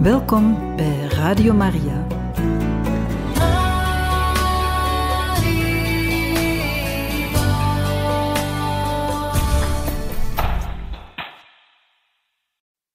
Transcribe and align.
Welkom 0.00 0.76
bij 0.76 1.06
Radio 1.06 1.52
Maria. 1.54 2.06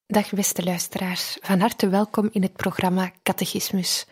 Dag 0.07 0.29
beste 0.29 0.63
luisteraars, 0.63 1.37
van 1.41 1.59
harte 1.59 1.89
welkom 1.89 2.29
in 2.31 2.41
het 2.41 2.53
programma 2.53 3.11
Catechismus. 3.23 4.05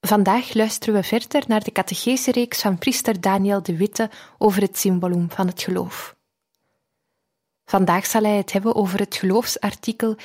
Vandaag 0.00 0.54
luisteren 0.54 0.94
we 0.94 1.02
verder 1.02 1.44
naar 1.46 1.64
de 1.64 1.72
catechese-reeks 1.72 2.60
van 2.60 2.78
priester 2.78 3.20
Daniel 3.20 3.62
de 3.62 3.76
Witte 3.76 4.10
over 4.38 4.62
het 4.62 4.78
symbolum 4.78 5.30
van 5.30 5.46
het 5.46 5.62
geloof. 5.62 6.16
Vandaag 7.64 8.06
zal 8.06 8.22
hij 8.22 8.36
het 8.36 8.52
hebben 8.52 8.74
over 8.74 8.98
het 8.98 9.16
geloofsartikel 9.16 10.16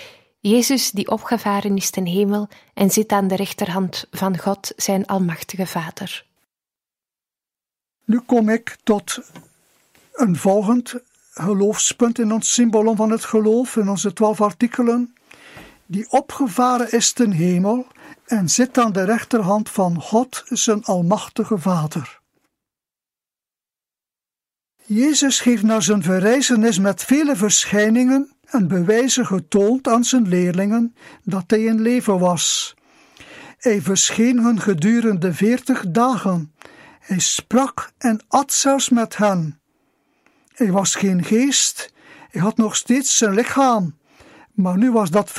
Jezus 0.41 0.91
die 0.91 1.07
opgevaren 1.07 1.75
is 1.75 1.89
ten 1.89 2.05
hemel 2.05 2.49
en 2.73 2.89
zit 2.89 3.11
aan 3.11 3.27
de 3.27 3.35
rechterhand 3.35 4.05
van 4.11 4.37
God, 4.37 4.73
zijn 4.75 5.05
almachtige 5.05 5.65
Vader. 5.65 6.25
Nu 8.05 8.19
kom 8.19 8.49
ik 8.49 8.77
tot 8.83 9.19
een 10.13 10.35
volgend 10.35 10.95
geloofspunt 11.31 12.19
in 12.19 12.31
ons 12.31 12.53
symbolum 12.53 12.95
van 12.95 13.09
het 13.09 13.25
geloof, 13.25 13.75
in 13.75 13.89
onze 13.89 14.13
twaalf 14.13 14.41
artikelen, 14.41 15.15
die 15.85 16.11
opgevaren 16.11 16.91
is 16.91 17.11
ten 17.11 17.31
hemel 17.31 17.87
en 18.25 18.49
zit 18.49 18.77
aan 18.77 18.91
de 18.91 19.03
rechterhand 19.03 19.69
van 19.69 20.01
God, 20.01 20.43
zijn 20.45 20.83
almachtige 20.83 21.57
Vader. 21.57 22.19
Jezus 24.85 25.43
heeft 25.43 25.63
na 25.63 25.79
zijn 25.79 26.03
verrijzenis 26.03 26.79
met 26.79 27.03
vele 27.03 27.35
verschijningen 27.35 28.31
en 28.51 28.67
bewijzen 28.67 29.25
getoond 29.25 29.87
aan 29.87 30.03
zijn 30.03 30.27
leerlingen 30.27 30.95
dat 31.23 31.43
hij 31.47 31.63
in 31.63 31.81
leven 31.81 32.19
was. 32.19 32.75
Hij 33.57 33.81
verscheen 33.81 34.43
hun 34.43 34.61
gedurende 34.61 35.33
veertig 35.33 35.85
dagen. 35.87 36.53
Hij 36.99 37.19
sprak 37.19 37.91
en 37.97 38.19
at 38.27 38.51
zelfs 38.51 38.89
met 38.89 39.17
hen. 39.17 39.59
Hij 40.53 40.71
was 40.71 40.95
geen 40.95 41.23
geest, 41.23 41.93
hij 42.29 42.41
had 42.41 42.57
nog 42.57 42.75
steeds 42.75 43.17
zijn 43.17 43.33
lichaam, 43.33 43.97
maar 44.53 44.77
nu 44.77 44.91
was 44.91 45.09
dat 45.09 45.31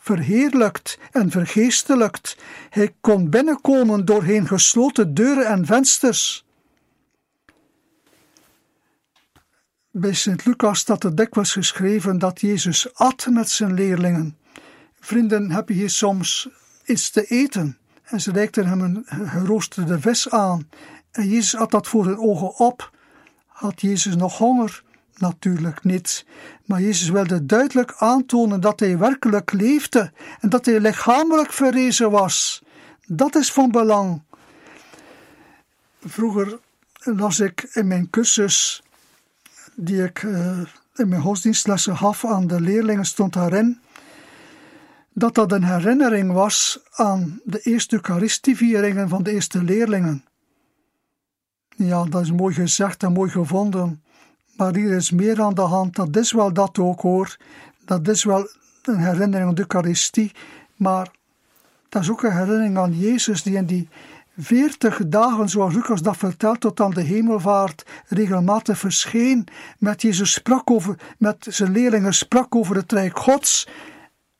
verheerlijkt 0.00 0.98
en 1.10 1.30
vergeestelijkt. 1.30 2.36
Hij 2.70 2.94
kon 3.00 3.30
binnenkomen 3.30 4.04
doorheen 4.04 4.46
gesloten 4.46 5.14
deuren 5.14 5.46
en 5.46 5.66
vensters. 5.66 6.47
Bij 9.98 10.14
Sint 10.14 10.44
Lucas 10.44 10.78
staat 10.78 11.04
er 11.04 11.14
dikwijls 11.14 11.52
geschreven 11.52 12.18
dat 12.18 12.40
Jezus 12.40 12.94
at 12.94 13.26
met 13.30 13.50
zijn 13.50 13.74
leerlingen. 13.74 14.36
Vrienden, 15.00 15.50
heb 15.50 15.68
je 15.68 15.74
hier 15.74 15.90
soms 15.90 16.48
iets 16.84 17.10
te 17.10 17.24
eten? 17.24 17.78
En 18.02 18.20
ze 18.20 18.32
reikten 18.32 18.66
hem 18.66 18.80
een 18.80 19.04
geroosterde 19.06 20.00
vis 20.00 20.30
aan. 20.30 20.68
En 21.10 21.28
Jezus 21.28 21.56
at 21.56 21.70
dat 21.70 21.86
voor 21.86 22.04
hun 22.04 22.18
ogen 22.18 22.56
op. 22.56 22.90
Had 23.46 23.80
Jezus 23.80 24.16
nog 24.16 24.38
honger? 24.38 24.82
Natuurlijk 25.14 25.84
niet. 25.84 26.26
Maar 26.64 26.80
Jezus 26.80 27.08
wilde 27.08 27.46
duidelijk 27.46 27.94
aantonen 27.98 28.60
dat 28.60 28.80
hij 28.80 28.98
werkelijk 28.98 29.52
leefde 29.52 30.12
en 30.40 30.48
dat 30.48 30.66
hij 30.66 30.80
lichamelijk 30.80 31.52
verrezen 31.52 32.10
was. 32.10 32.62
Dat 33.06 33.36
is 33.36 33.52
van 33.52 33.70
belang. 33.70 34.22
Vroeger 36.04 36.58
las 36.92 37.40
ik 37.40 37.68
in 37.72 37.86
mijn 37.86 38.10
cursus 38.10 38.82
die 39.80 40.02
ik 40.02 40.22
uh, 40.22 40.58
in 40.94 41.08
mijn 41.08 41.20
godsdienstlessen 41.20 41.96
gaf 41.96 42.24
aan 42.24 42.46
de 42.46 42.60
leerlingen 42.60 43.04
stond 43.04 43.32
daarin 43.32 43.80
dat 45.12 45.34
dat 45.34 45.52
een 45.52 45.64
herinnering 45.64 46.32
was 46.32 46.80
aan 46.90 47.40
de 47.44 47.60
eerste 47.60 47.94
Eucharistievieringen 47.94 49.08
van 49.08 49.22
de 49.22 49.32
eerste 49.32 49.62
leerlingen. 49.62 50.24
Ja, 51.76 52.04
dat 52.04 52.22
is 52.22 52.32
mooi 52.32 52.54
gezegd 52.54 53.02
en 53.02 53.12
mooi 53.12 53.30
gevonden, 53.30 54.02
maar 54.56 54.74
hier 54.74 54.92
is 54.92 55.10
meer 55.10 55.42
aan 55.42 55.54
de 55.54 55.60
hand. 55.60 55.96
Dat 55.96 56.16
is 56.16 56.32
wel 56.32 56.52
dat 56.52 56.78
ook 56.78 57.00
hoor. 57.00 57.36
Dat 57.84 58.08
is 58.08 58.24
wel 58.24 58.48
een 58.82 58.98
herinnering 58.98 59.48
aan 59.48 59.54
de 59.54 59.60
Eucharistie, 59.60 60.32
maar 60.76 61.10
dat 61.88 62.02
is 62.02 62.10
ook 62.10 62.22
een 62.22 62.36
herinnering 62.36 62.78
aan 62.78 62.98
Jezus 62.98 63.42
die 63.42 63.56
in 63.56 63.66
die 63.66 63.88
veertig 64.40 65.00
dagen, 65.06 65.48
zoals 65.48 65.74
Lucas 65.74 66.02
dat 66.02 66.16
vertelt, 66.16 66.60
tot 66.60 66.80
aan 66.80 66.90
de 66.90 67.02
hemelvaart 67.02 67.86
regelmatig 68.06 68.78
verscheen. 68.78 69.46
Met 69.78 70.02
Jezus 70.02 70.32
sprak 70.32 70.70
over, 70.70 70.98
met 71.18 71.46
zijn 71.48 71.72
leerlingen 71.72 72.14
sprak 72.14 72.54
over 72.54 72.76
het 72.76 72.92
Rijk 72.92 73.18
Gods. 73.18 73.68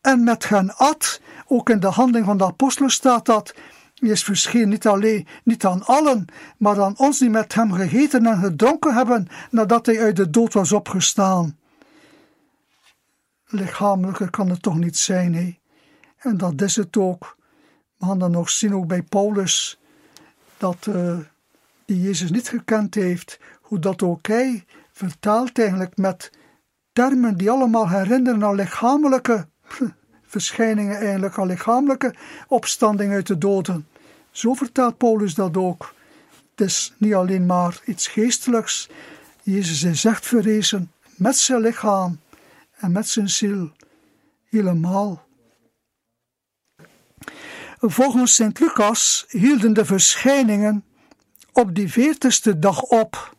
En 0.00 0.25
met 0.25 0.48
hen 0.48 0.76
at, 0.76 1.20
ook 1.47 1.70
in 1.70 1.81
de 1.81 1.86
handeling 1.86 2.26
van 2.26 2.36
de 2.36 2.44
apostelen 2.44 2.91
staat 2.91 3.26
dat. 3.26 3.54
Jezus 3.94 4.25
verscheen 4.25 4.69
niet 4.69 4.86
alleen, 4.86 5.26
niet 5.44 5.64
aan 5.64 5.84
allen, 5.84 6.25
maar 6.59 6.82
aan 6.82 6.98
ons 6.98 7.19
die 7.19 7.30
met 7.30 7.54
hem 7.54 7.72
gegeten 7.72 8.26
en 8.26 8.38
gedronken 8.38 8.94
hebben, 8.94 9.28
nadat 9.50 9.86
hij 9.86 10.00
uit 10.00 10.16
de 10.16 10.30
dood 10.30 10.53
was 10.53 10.72
opgestaan. 10.72 11.59
Lichamelijker 13.47 14.30
kan 14.30 14.50
het 14.50 14.62
toch 14.62 14.76
niet 14.78 14.97
zijn, 14.97 15.34
hè? 15.34 15.59
En 16.19 16.36
dat 16.36 16.62
is 16.62 16.76
het 16.76 16.97
ook. 16.97 17.36
We 17.98 18.06
gaan 18.06 18.19
dan 18.19 18.30
nog 18.30 18.50
zien, 18.50 18.75
ook 18.75 18.86
bij 18.86 19.03
Paulus, 19.03 19.78
dat 20.59 20.87
uh, 20.89 21.19
die 21.85 22.01
Jezus 22.01 22.31
niet 22.31 22.49
gekend 22.49 22.95
heeft, 22.95 23.39
hoe 23.61 23.79
dat 23.79 24.03
ook 24.03 24.27
hij 24.27 24.65
vertaalt 24.93 25.59
eigenlijk 25.59 25.97
met 25.97 26.31
termen 26.93 27.37
die 27.37 27.51
allemaal 27.51 27.89
herinneren 27.89 28.45
aan 28.45 28.55
lichamelijke 28.55 29.47
verschijningen, 30.35 30.97
eigenlijk 30.97 31.39
aan 31.39 31.47
lichamelijke 31.47 32.15
opstanding 32.49 33.13
uit 33.13 33.27
de 33.27 33.39
doden. 33.39 33.87
Zo 34.31 34.55
vertaalt 34.55 34.97
Paulus 34.97 35.35
dat 35.35 35.57
ook. 35.57 35.95
Het 36.51 36.67
is 36.67 36.95
niet 36.97 37.15
alleen 37.15 37.47
maar 37.47 37.81
iets 37.85 38.07
geestelijks. 38.07 38.89
Jezus 39.43 39.83
is 39.83 40.05
echt 40.05 40.27
verrezen 40.27 40.93
met 41.17 41.37
zijn 41.37 41.61
lichaam 41.61 42.21
en 42.77 42.93
met 42.93 43.09
zijn 43.09 43.29
ziel. 43.29 43.71
Helemaal. 44.49 45.28
Volgens 47.81 48.34
Sint 48.34 48.61
Lucas 48.61 49.25
hielden 49.28 49.72
de 49.72 49.84
verschijningen 49.84 50.84
op 51.53 51.75
die 51.75 51.93
veertigste 51.93 52.59
dag 52.59 52.83
op. 52.83 53.37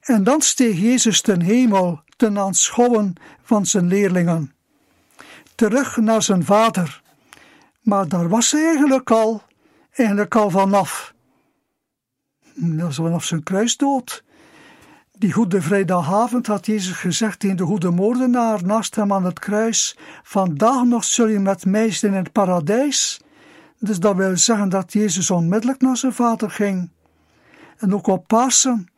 En 0.00 0.24
dan 0.24 0.40
steeg 0.40 0.78
Jezus 0.78 1.20
ten 1.20 1.40
hemel 1.40 2.02
ten 2.16 2.38
aanschouwen 2.38 3.14
van 3.42 3.66
zijn 3.66 3.86
leerlingen. 3.86 4.52
Terug 5.54 5.96
naar 5.96 6.22
zijn 6.22 6.44
vader. 6.44 7.02
Maar 7.80 8.08
daar 8.08 8.28
was 8.28 8.50
hij 8.50 8.64
eigenlijk 8.64 9.10
al, 9.10 9.42
eigenlijk 9.90 10.34
al 10.34 10.50
vanaf. 10.50 11.14
Dat 12.54 12.80
was 12.86 12.96
vanaf 12.96 13.24
zijn 13.24 13.42
kruisdood. 13.42 14.24
Die 15.12 15.32
goede 15.32 15.62
vrijdagavond 15.62 16.46
had 16.46 16.66
Jezus 16.66 16.96
gezegd 16.96 17.44
in 17.44 17.56
de 17.56 17.64
goede 17.64 17.90
moordenaar 17.90 18.64
naast 18.64 18.94
hem 18.94 19.12
aan 19.12 19.24
het 19.24 19.38
kruis: 19.38 19.96
Vandaag 20.22 20.84
nog 20.84 21.04
zul 21.04 21.26
je 21.26 21.38
met 21.38 21.64
mij 21.64 21.90
zijn 21.90 22.12
in 22.12 22.18
het 22.18 22.32
paradijs. 22.32 23.20
Dus 23.80 24.00
dat 24.00 24.16
wil 24.16 24.36
zeggen 24.36 24.68
dat 24.68 24.92
Jezus 24.92 25.30
onmiddellijk 25.30 25.80
naar 25.80 25.96
zijn 25.96 26.12
vader 26.12 26.50
ging. 26.50 26.90
En 27.76 27.94
ook 27.94 28.06
op 28.06 28.26
Pasen, 28.26 28.88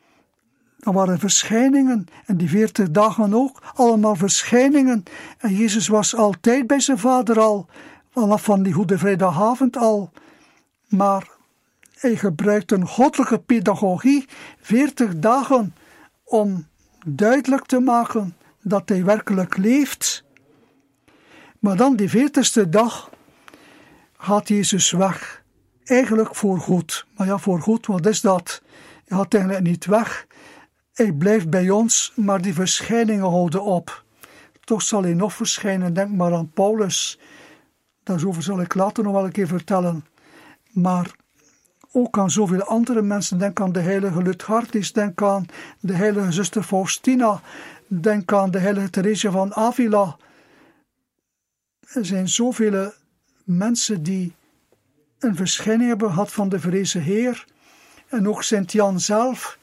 er 0.78 0.92
waren 0.92 1.18
verschijningen, 1.18 2.06
en 2.26 2.36
die 2.36 2.48
veertig 2.48 2.90
dagen 2.90 3.34
ook, 3.34 3.62
allemaal 3.74 4.14
verschijningen. 4.14 5.02
En 5.38 5.54
Jezus 5.54 5.88
was 5.88 6.16
altijd 6.16 6.66
bij 6.66 6.80
zijn 6.80 6.98
vader 6.98 7.40
al, 7.40 7.66
vanaf 8.10 8.42
van 8.42 8.62
die 8.62 8.72
Goede 8.72 8.98
Vrijdagavond 8.98 9.76
al. 9.76 10.10
Maar 10.88 11.28
hij 11.94 12.16
gebruikt 12.16 12.72
een 12.72 12.86
goddelijke 12.86 13.38
pedagogie, 13.38 14.26
veertig 14.60 15.18
dagen, 15.18 15.74
om 16.24 16.66
duidelijk 17.06 17.66
te 17.66 17.80
maken 17.80 18.36
dat 18.62 18.88
hij 18.88 19.04
werkelijk 19.04 19.56
leeft. 19.56 20.24
Maar 21.58 21.76
dan 21.76 21.96
die 21.96 22.08
veertigste 22.08 22.68
dag 22.68 23.10
gaat 24.22 24.48
Jezus 24.48 24.90
weg. 24.90 25.42
Eigenlijk 25.84 26.34
voor 26.34 26.58
goed. 26.58 27.06
Maar 27.16 27.26
ja, 27.26 27.38
voor 27.38 27.60
goed, 27.60 27.86
wat 27.86 28.06
is 28.06 28.20
dat? 28.20 28.62
Hij 29.04 29.18
gaat 29.18 29.34
eigenlijk 29.34 29.64
niet 29.64 29.86
weg. 29.86 30.26
Hij 30.92 31.12
blijft 31.12 31.50
bij 31.50 31.70
ons, 31.70 32.12
maar 32.16 32.42
die 32.42 32.54
verschijningen 32.54 33.30
houden 33.30 33.62
op. 33.62 34.04
Toch 34.64 34.82
zal 34.82 35.02
hij 35.02 35.14
nog 35.14 35.32
verschijnen, 35.32 35.94
denk 35.94 36.10
maar 36.10 36.34
aan 36.34 36.50
Paulus. 36.50 37.18
Daarover 38.02 38.42
zal 38.42 38.60
ik 38.60 38.74
later 38.74 39.04
nog 39.04 39.12
wel 39.12 39.24
een 39.24 39.32
keer 39.32 39.46
vertellen. 39.46 40.04
Maar 40.70 41.10
ook 41.92 42.18
aan 42.18 42.30
zoveel 42.30 42.62
andere 42.62 43.02
mensen. 43.02 43.38
Denk 43.38 43.60
aan 43.60 43.72
de 43.72 43.80
heilige 43.80 44.22
Lutgardis, 44.22 44.92
denk 44.92 45.22
aan 45.22 45.46
de 45.80 45.94
heilige 45.94 46.32
zuster 46.32 46.62
Faustina, 46.62 47.40
denk 47.86 48.32
aan 48.32 48.50
de 48.50 48.58
heilige 48.58 48.90
Theresia 48.90 49.30
van 49.30 49.54
Avila. 49.54 50.16
Er 51.80 52.04
zijn 52.06 52.28
zoveel 52.28 52.92
mensen 53.56 54.02
die 54.02 54.34
een 55.18 55.36
verschijning 55.36 55.88
hebben 55.88 56.08
gehad 56.08 56.32
van 56.32 56.48
de 56.48 56.60
vrezen 56.60 57.02
Heer. 57.02 57.44
En 58.08 58.28
ook 58.28 58.42
Sint 58.42 58.72
Jan 58.72 59.00
zelf 59.00 59.58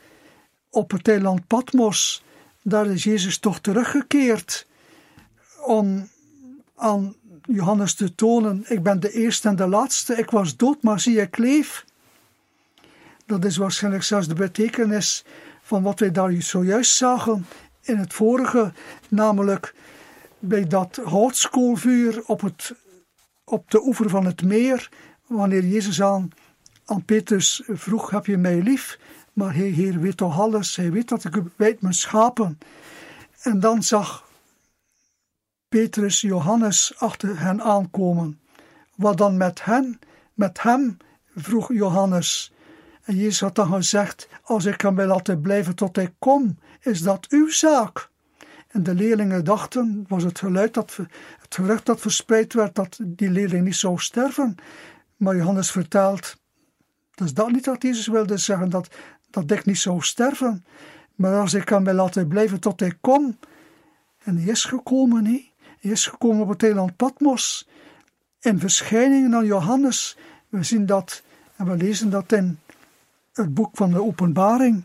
op 0.70 0.92
het 0.92 1.08
eiland 1.08 1.48
Patmos, 1.48 2.24
daar 2.62 2.88
is 2.88 3.04
Jezus 3.04 3.38
toch 3.38 3.60
teruggekeerd 3.60 4.68
om 5.66 6.10
aan 6.76 7.16
Johannes 7.44 7.94
te 7.94 8.16
tonen: 8.16 8.64
ik 8.68 8.84
ben 8.84 9.00
de 9.00 9.12
eerste 9.12 9.48
en 9.48 9.56
de 9.56 9.68
laatste, 9.68 10.16
ik 10.16 10.30
was 10.30 10.56
dood, 10.56 10.82
maar 10.82 11.00
zie 11.00 11.22
ik 11.22 11.38
leef. 11.38 11.86
Dat 13.26 13.46
is 13.46 13.58
waarschijnlijk 13.58 14.04
zelfs 14.04 14.28
de 14.28 14.34
betekenis 14.34 15.24
van 15.62 15.84
wat 15.84 16.00
wij 16.00 16.12
daar 16.12 16.32
zojuist 16.32 16.96
zagen 16.96 17.46
in 17.82 17.98
het 17.98 18.14
vorige, 18.14 18.72
namelijk 19.10 19.74
bij 20.40 20.68
dat 20.68 21.00
houtskoolvuur 21.04 22.24
op, 22.26 22.42
het, 22.42 22.74
op 23.50 23.72
de 23.72 23.82
oever 23.86 24.10
van 24.10 24.26
het 24.26 24.44
meer, 24.44 24.90
wanneer 25.28 25.66
Jezus 25.66 26.02
aan, 26.02 26.30
aan 26.86 27.06
Petrus 27.06 27.64
vroeg, 27.68 28.10
heb 28.10 28.26
je 28.26 28.38
mij 28.38 28.62
lief? 28.62 29.00
Maar 29.34 29.56
hij, 29.56 29.68
Heer, 29.68 30.00
weet 30.00 30.18
toch 30.18 30.40
alles, 30.40 30.76
hij 30.76 30.92
weet 30.92 31.10
dat 31.10 31.24
ik 31.24 31.42
wijd 31.56 31.82
mijn 31.82 31.94
schapen. 31.94 32.58
En 33.42 33.60
dan 33.60 33.84
zag 33.84 34.28
Petrus 35.70 36.22
Johannes 36.22 36.94
achter 36.98 37.40
hen 37.40 37.62
aankomen. 37.62 38.40
Wat 38.96 39.18
dan 39.18 39.38
met 39.38 39.66
hen, 39.66 40.00
met 40.34 40.62
hem, 40.62 40.98
vroeg 41.36 41.74
Johannes. 41.74 42.54
En 43.04 43.16
Jezus 43.16 43.40
had 43.40 43.56
dan 43.56 43.74
gezegd, 43.74 44.28
als 44.44 44.66
ik 44.66 44.82
hem 44.82 44.96
wil 44.96 45.08
laten 45.08 45.42
blijven 45.42 45.76
tot 45.76 45.96
hij 45.96 46.14
kom, 46.20 46.58
is 46.80 47.02
dat 47.02 47.28
uw 47.30 47.50
zaak. 47.50 48.10
En 48.68 48.84
de 48.84 48.94
leerlingen 48.94 49.44
dachten, 49.44 50.06
was 50.08 50.24
het 50.24 50.40
geluid 50.40 50.74
dat, 50.74 51.00
het 51.50 51.58
gerucht 51.58 51.86
dat 51.86 52.00
verspreid 52.00 52.54
werd, 52.54 52.76
dat 52.76 53.00
die 53.02 53.30
leerling 53.30 53.66
niet 53.66 53.76
zou 53.76 53.98
sterven. 53.98 54.56
Maar 55.16 55.36
Johannes 55.36 55.72
vertelt, 55.72 56.38
dat 57.16 57.28
is 57.28 57.34
dat 57.34 57.52
niet 57.52 57.66
wat 57.66 57.82
Jezus 57.82 58.08
wilde 58.08 58.38
zeggen, 58.38 58.70
dat, 58.70 58.90
dat 59.30 59.52
ik 59.52 59.66
niet 59.66 59.78
zou 59.78 60.02
sterven. 60.02 60.66
Maar 61.16 61.40
als 61.40 61.54
ik 61.54 61.70
hem 61.70 61.84
wil 61.84 61.94
laten 61.94 62.28
blijven 62.28 62.60
tot 62.60 62.80
hij 62.80 62.94
kom. 63.02 63.38
En 64.24 64.38
hij 64.38 64.52
is 64.52 64.66
gekomen. 64.66 65.26
Hij 65.26 65.92
is 65.92 66.08
gekomen 66.08 66.42
op 66.42 66.50
het 66.50 66.64
eiland 66.64 66.96
Patmos. 66.96 67.68
In 68.40 68.60
verschijningen 68.60 69.36
aan 69.36 69.46
Johannes. 69.46 70.18
We 70.50 70.64
zien 70.64 70.86
dat 70.86 71.24
en 71.56 71.66
we 71.66 71.76
lezen 71.76 72.10
dat 72.10 72.32
in 72.32 72.60
het 73.34 73.54
boek 73.54 73.70
van 73.74 73.92
de 73.92 74.04
Openbaring. 74.04 74.84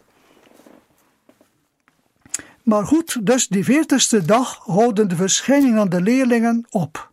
Maar 2.65 2.87
goed, 2.87 3.27
dus 3.27 3.49
die 3.49 3.65
veertigste 3.65 4.25
dag 4.25 4.59
houden 4.63 5.09
de 5.09 5.17
verschijningen 5.17 5.79
aan 5.79 5.89
de 5.89 6.01
leerlingen 6.01 6.67
op. 6.71 7.11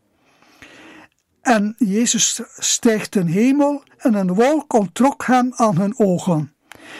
En 1.42 1.76
Jezus 1.78 2.42
stijgt 2.58 3.12
ten 3.12 3.28
hemel 3.28 3.84
en 3.98 4.14
een 4.14 4.34
wolk 4.34 4.74
onttrok 4.74 5.26
hem 5.26 5.52
aan 5.56 5.78
hun 5.78 5.94
ogen. 5.98 6.54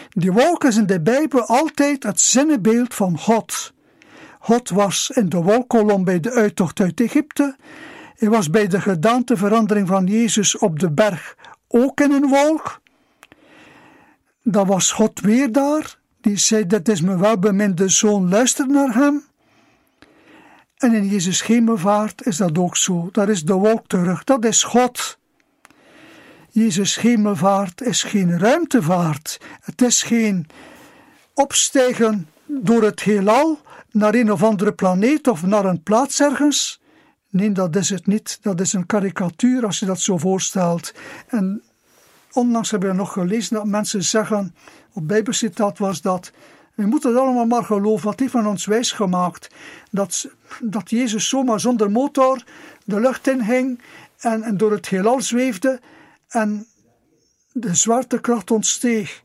Die 0.10 0.32
wolk 0.32 0.64
is 0.64 0.78
in 0.78 0.86
de 0.86 1.02
Bijbel 1.02 1.46
altijd 1.46 2.04
het 2.04 2.20
zinnebeeld 2.20 2.94
van 2.94 3.18
God. 3.20 3.74
God 4.40 4.70
was 4.70 5.12
in 5.14 5.30
de 5.30 5.42
wolkolom 5.42 6.04
bij 6.04 6.20
de 6.20 6.32
uittocht 6.32 6.80
uit 6.80 7.02
Egypte. 7.02 7.56
Hij 8.16 8.30
was 8.30 8.50
bij 8.50 8.68
de 8.68 8.82
gedaanteverandering 8.82 9.88
van 9.88 10.06
Jezus 10.06 10.58
op 10.58 10.80
de 10.80 10.92
berg 10.92 11.36
ook 11.68 12.02
in 12.02 12.12
een 12.12 12.28
wolk. 12.28 12.82
Dan 14.44 14.68
was 14.68 14.92
God 14.92 15.20
weer 15.20 15.52
daar. 15.52 16.00
Die 16.22 16.38
zei, 16.38 16.68
dit 16.68 16.90
is 16.90 17.02
mijn 17.02 17.20
welbeminde 17.20 17.90
zoon, 17.90 18.30
luister 18.30 18.68
naar 18.68 18.94
hem. 18.94 19.24
En 20.78 20.94
in 20.94 21.08
Jezus 21.08 21.44
hemelvaart 21.44 22.26
is 22.26 22.38
dat 22.38 22.58
ook 22.58 22.78
zo. 22.78 23.10
Daar 23.12 23.30
is 23.30 23.44
de 23.44 23.54
wolk 23.54 23.88
terug, 23.88 24.24
dat 24.24 24.46
is 24.46 24.64
God. 24.64 25.18
Jezus 26.50 27.00
hemelvaart 27.00 27.82
is 27.82 28.04
geen 28.04 28.40
ruimtevaart. 28.40 29.40
Het 29.62 29.82
is 29.82 30.04
geen 30.04 30.48
opstijgen 31.34 32.28
door 32.46 32.84
het 32.84 33.02
heelal 33.02 33.60
naar 33.92 34.14
een 34.14 34.32
of 34.32 34.44
andere 34.44 34.74
planeet 34.74 35.28
of 35.28 35.44
naar 35.44 35.66
een 35.66 35.84
plaats 35.84 36.22
ergens. 36.22 36.82
Nee, 37.30 37.52
dat 37.52 37.76
is 37.76 37.90
het 37.90 38.08
niet. 38.08 38.38
Dat 38.42 38.60
is 38.62 38.74
een 38.74 38.86
karikatuur 38.86 39.66
als 39.66 39.80
je 39.80 39.86
dat 39.86 40.00
zo 40.00 40.18
voorstelt. 40.18 40.94
En 41.28 41.64
onlangs 42.32 42.72
hebben 42.72 42.90
we 42.90 42.96
nog 42.96 43.14
gelezen 43.14 43.56
dat 43.56 43.66
mensen 43.66 44.04
zeggen, 44.04 44.56
op 44.94 45.08
Bijbelcitaat 45.08 45.78
was 45.78 46.02
dat, 46.02 46.32
we 46.74 46.86
moeten 46.86 47.10
het 47.10 47.20
allemaal 47.20 47.46
maar 47.46 47.64
geloven, 47.64 48.06
wat 48.06 48.20
hij 48.20 48.30
van 48.30 48.48
ons 48.48 48.66
wijs 48.66 48.92
gemaakt. 48.92 49.48
Dat, 49.92 50.30
dat 50.62 50.90
Jezus 50.90 51.30
zomaar 51.30 51.60
zonder 51.60 51.92
motor 51.92 52.44
de 52.86 53.00
lucht 53.00 53.28
in 53.28 53.80
en, 54.20 54.44
en 54.44 54.58
door 54.58 54.72
het 54.72 54.88
heelal 54.88 55.22
zweefde 55.22 55.80
en 56.28 56.68
de 57.52 57.76
zwaartekracht 57.76 58.52
ontsteeg. 58.52 59.22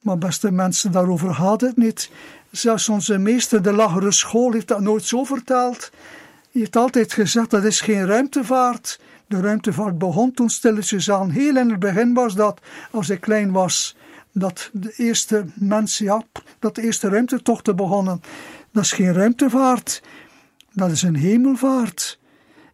Maar 0.00 0.18
beste 0.18 0.50
mensen, 0.50 0.92
daarover 0.92 1.34
gaat 1.34 1.60
het 1.60 1.76
niet. 1.76 2.10
Zelfs 2.50 2.88
onze 2.88 3.18
meester 3.18 3.62
de 3.62 3.72
lagere 3.72 4.12
school 4.12 4.52
heeft 4.52 4.68
dat 4.68 4.80
nooit 4.80 5.04
zo 5.04 5.24
verteld. 5.24 5.90
Hij 6.50 6.60
heeft 6.60 6.76
altijd 6.76 7.12
gezegd 7.12 7.50
dat 7.50 7.64
is 7.64 7.80
geen 7.80 8.06
ruimtevaart. 8.06 9.00
De 9.26 9.40
ruimtevaart 9.40 9.98
begon 9.98 10.32
toen 10.32 10.50
stilletjes 10.50 11.10
aan. 11.10 11.30
Heel 11.30 11.56
in 11.56 11.70
het 11.70 11.78
begin 11.78 12.14
was 12.14 12.34
dat, 12.34 12.60
als 12.90 13.10
ik 13.10 13.20
klein 13.20 13.52
was, 13.52 13.96
dat 14.32 14.70
de 14.72 14.92
eerste 14.96 15.46
mensen, 15.54 16.04
ja, 16.04 16.22
dat 16.58 16.74
de 16.74 16.82
eerste 16.82 17.08
ruimtetochten 17.08 17.76
begonnen. 17.76 18.20
Dat 18.72 18.84
is 18.84 18.92
geen 18.92 19.12
ruimtevaart, 19.12 20.02
dat 20.72 20.90
is 20.90 21.02
een 21.02 21.16
hemelvaart. 21.16 22.18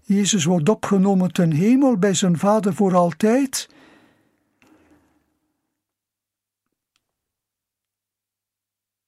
Jezus 0.02 0.44
wordt 0.44 0.68
opgenomen 0.68 1.32
ten 1.32 1.52
hemel 1.52 1.96
bij 1.96 2.14
zijn 2.14 2.38
Vader 2.38 2.74
voor 2.74 2.94
altijd. 2.94 3.68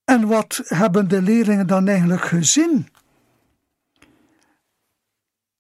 En 0.04 0.26
wat 0.26 0.60
hebben 0.64 1.08
de 1.08 1.22
leerlingen 1.22 1.66
dan 1.66 1.88
eigenlijk 1.88 2.24
gezien? 2.24 2.88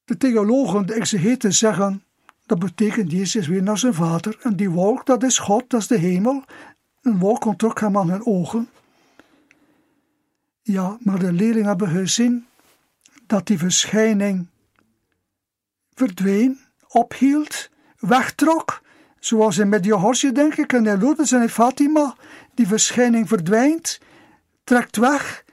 De 0.04 0.16
theologen, 0.16 0.86
de 0.86 0.94
exegeten 0.94 1.52
zeggen, 1.52 2.04
dat 2.46 2.58
betekent 2.58 3.10
Jezus 3.10 3.46
weer 3.46 3.62
naar 3.62 3.78
zijn 3.78 3.94
Vader. 3.94 4.38
En 4.42 4.56
die 4.56 4.70
wolk, 4.70 5.06
dat 5.06 5.22
is 5.22 5.38
God, 5.38 5.70
dat 5.70 5.80
is 5.80 5.86
de 5.86 5.96
hemel. 5.96 6.44
Een 7.06 7.18
wolk 7.18 7.44
ontrok 7.44 7.80
hem 7.80 7.96
aan 7.96 8.10
hun 8.10 8.26
ogen. 8.26 8.70
Ja, 10.62 10.96
maar 11.00 11.18
de 11.18 11.32
leerlingen 11.32 11.68
hebben 11.68 11.88
gezien 11.88 12.46
dat 13.26 13.46
die 13.46 13.58
verschijning 13.58 14.46
verdween, 15.94 16.60
ophield, 16.88 17.70
wegtrok, 17.98 18.82
zoals 19.20 19.58
in 19.58 19.68
Medjugorje 19.68 20.32
denk 20.32 20.56
ik, 20.56 20.72
en 20.72 20.86
in 20.86 20.98
Lourdes 20.98 21.32
en 21.32 21.42
in 21.42 21.48
Fatima, 21.48 22.16
die 22.54 22.66
verschijning 22.66 23.28
verdwijnt, 23.28 24.00
trekt 24.64 24.96
weg, 24.96 25.44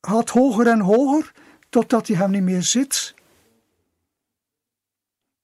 gaat 0.00 0.30
hoger 0.30 0.66
en 0.66 0.80
hoger, 0.80 1.32
totdat 1.68 2.06
hij 2.06 2.16
hem 2.16 2.30
niet 2.30 2.42
meer 2.42 2.62
ziet. 2.62 3.14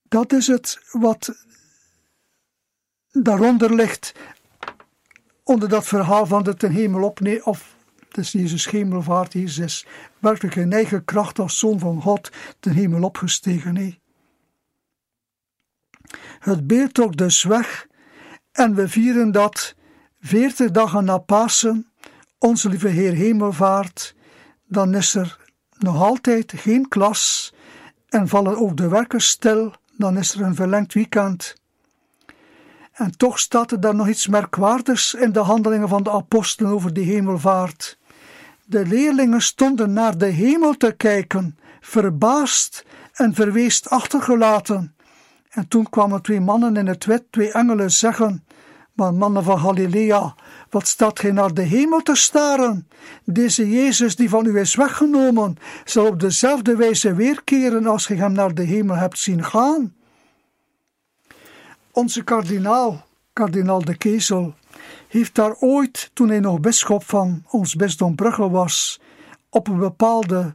Dat 0.02 0.32
is 0.32 0.46
het 0.46 0.80
wat 0.92 1.44
daaronder 3.12 3.74
ligt, 3.74 4.12
onder 5.48 5.68
dat 5.68 5.86
verhaal 5.86 6.26
van 6.26 6.42
de 6.42 6.54
ten 6.54 6.70
hemel 6.70 7.02
opneemt, 7.02 7.42
of 7.42 7.76
dus 8.08 8.32
Jezus 8.32 8.70
hemelvaart, 8.70 9.32
Jezus 9.32 9.58
is 9.58 9.86
werkelijk 10.18 10.56
in 10.56 10.72
eigen 10.72 11.04
kracht 11.04 11.38
als 11.38 11.58
zoon 11.58 11.78
van 11.78 12.02
God 12.02 12.30
ten 12.60 12.72
hemel 12.72 13.02
opgestegen. 13.02 13.74
Nee. 13.74 14.00
Het 16.38 16.66
beeld 16.66 16.94
trok 16.94 17.16
dus 17.16 17.42
weg 17.42 17.86
en 18.52 18.74
we 18.74 18.88
vieren 18.88 19.32
dat 19.32 19.74
veertig 20.20 20.70
dagen 20.70 21.04
na 21.04 21.18
Pasen, 21.18 21.92
onze 22.38 22.68
lieve 22.68 22.88
Heer 22.88 23.12
hemelvaart, 23.12 24.14
dan 24.64 24.94
is 24.94 25.14
er 25.14 25.38
nog 25.78 26.02
altijd 26.02 26.52
geen 26.56 26.88
klas 26.88 27.52
en 28.08 28.28
vallen 28.28 28.58
ook 28.58 28.76
de 28.76 28.88
werkers 28.88 29.28
stil, 29.28 29.74
dan 29.96 30.18
is 30.18 30.34
er 30.34 30.40
een 30.40 30.54
verlengd 30.54 30.94
weekend. 30.94 31.54
En 32.98 33.16
toch 33.16 33.38
staat 33.38 33.70
er 33.70 33.80
daar 33.80 33.94
nog 33.94 34.08
iets 34.08 34.26
merkwaardigs 34.26 35.14
in 35.14 35.32
de 35.32 35.38
handelingen 35.38 35.88
van 35.88 36.02
de 36.02 36.10
apostelen 36.10 36.72
over 36.72 36.92
die 36.92 37.04
hemelvaart. 37.04 37.98
De 38.64 38.86
leerlingen 38.86 39.42
stonden 39.42 39.92
naar 39.92 40.18
de 40.18 40.26
hemel 40.26 40.76
te 40.76 40.92
kijken, 40.92 41.58
verbaasd 41.80 42.84
en 43.12 43.34
verweest 43.34 43.90
achtergelaten. 43.90 44.94
En 45.50 45.68
toen 45.68 45.90
kwamen 45.90 46.22
twee 46.22 46.40
mannen 46.40 46.76
in 46.76 46.86
het 46.86 47.04
wit, 47.04 47.22
twee 47.30 47.52
engelen, 47.52 47.90
zeggen: 47.90 48.44
Maar 48.92 49.14
mannen 49.14 49.44
van 49.44 49.58
Galilea, 49.58 50.34
wat 50.70 50.88
staat 50.88 51.18
gij 51.20 51.32
naar 51.32 51.54
de 51.54 51.62
hemel 51.62 52.00
te 52.00 52.14
staren? 52.14 52.88
Deze 53.24 53.70
Jezus 53.70 54.16
die 54.16 54.28
van 54.28 54.46
u 54.46 54.58
is 54.58 54.74
weggenomen, 54.74 55.56
zal 55.84 56.06
op 56.06 56.20
dezelfde 56.20 56.76
wijze 56.76 57.14
weerkeren 57.14 57.86
als 57.86 58.06
gij 58.06 58.16
hem 58.16 58.32
naar 58.32 58.54
de 58.54 58.62
hemel 58.62 58.96
hebt 58.96 59.18
zien 59.18 59.44
gaan. 59.44 59.96
Onze 61.98 62.24
kardinaal, 62.24 63.04
kardinaal 63.32 63.84
de 63.84 63.96
Kezel, 63.96 64.54
heeft 65.08 65.34
daar 65.34 65.56
ooit, 65.58 66.10
toen 66.12 66.28
hij 66.28 66.40
nog 66.40 66.60
bisschop 66.60 67.04
van 67.04 67.44
ons 67.48 67.74
bisdom 67.74 68.14
Brugge 68.14 68.50
was, 68.50 69.00
op 69.50 69.68
een 69.68 69.78
bepaalde 69.78 70.54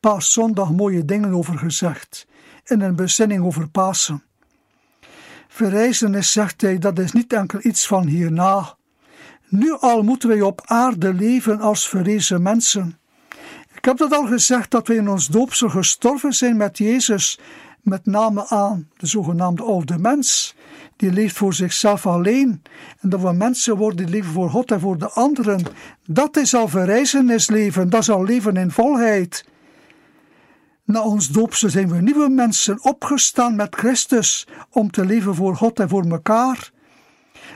paaszondag 0.00 0.72
mooie 0.72 1.04
dingen 1.04 1.34
over 1.34 1.58
gezegd, 1.58 2.26
in 2.64 2.80
een 2.80 2.96
bezinning 2.96 3.44
over 3.44 3.68
Pasen. 3.68 4.22
Verrijzen 5.48 6.14
is, 6.14 6.32
zegt 6.32 6.60
hij, 6.60 6.78
dat 6.78 6.98
is 6.98 7.12
niet 7.12 7.32
enkel 7.32 7.58
iets 7.62 7.86
van 7.86 8.06
hierna. 8.06 8.76
Nu 9.48 9.76
al 9.78 10.02
moeten 10.02 10.28
wij 10.28 10.40
op 10.40 10.62
aarde 10.64 11.14
leven 11.14 11.60
als 11.60 11.88
verrezen 11.88 12.42
mensen. 12.42 12.98
Ik 13.74 13.84
heb 13.84 13.96
dat 13.96 14.12
al 14.12 14.26
gezegd 14.26 14.70
dat 14.70 14.88
we 14.88 14.94
in 14.94 15.08
ons 15.08 15.26
doopsel 15.26 15.68
gestorven 15.68 16.32
zijn 16.32 16.56
met 16.56 16.78
Jezus, 16.78 17.38
met 17.82 18.06
name 18.06 18.48
aan 18.48 18.88
de 18.96 19.06
zogenaamde 19.06 19.62
oude 19.62 19.98
mens. 19.98 20.54
Die 21.02 21.12
leeft 21.12 21.36
voor 21.36 21.54
zichzelf 21.54 22.06
alleen. 22.06 22.62
En 23.00 23.08
dat 23.08 23.20
we 23.20 23.32
mensen 23.32 23.76
worden 23.76 24.06
die 24.06 24.14
leven 24.14 24.32
voor 24.32 24.50
God 24.50 24.70
en 24.70 24.80
voor 24.80 24.98
de 24.98 25.10
anderen. 25.10 25.62
Dat 26.06 26.36
is 26.36 26.54
al 26.54 26.68
verrijzenisleven, 26.68 27.90
dat 27.90 28.00
is 28.00 28.10
al 28.10 28.24
leven 28.24 28.56
in 28.56 28.70
volheid. 28.70 29.44
Na 30.84 31.02
ons 31.02 31.28
doopsel 31.28 31.70
zijn 31.70 31.88
we 31.88 32.00
nieuwe 32.00 32.28
mensen 32.28 32.84
opgestaan 32.84 33.56
met 33.56 33.74
Christus 33.74 34.46
om 34.70 34.90
te 34.90 35.04
leven 35.04 35.34
voor 35.34 35.56
God 35.56 35.80
en 35.80 35.88
voor 35.88 36.04
elkaar. 36.04 36.70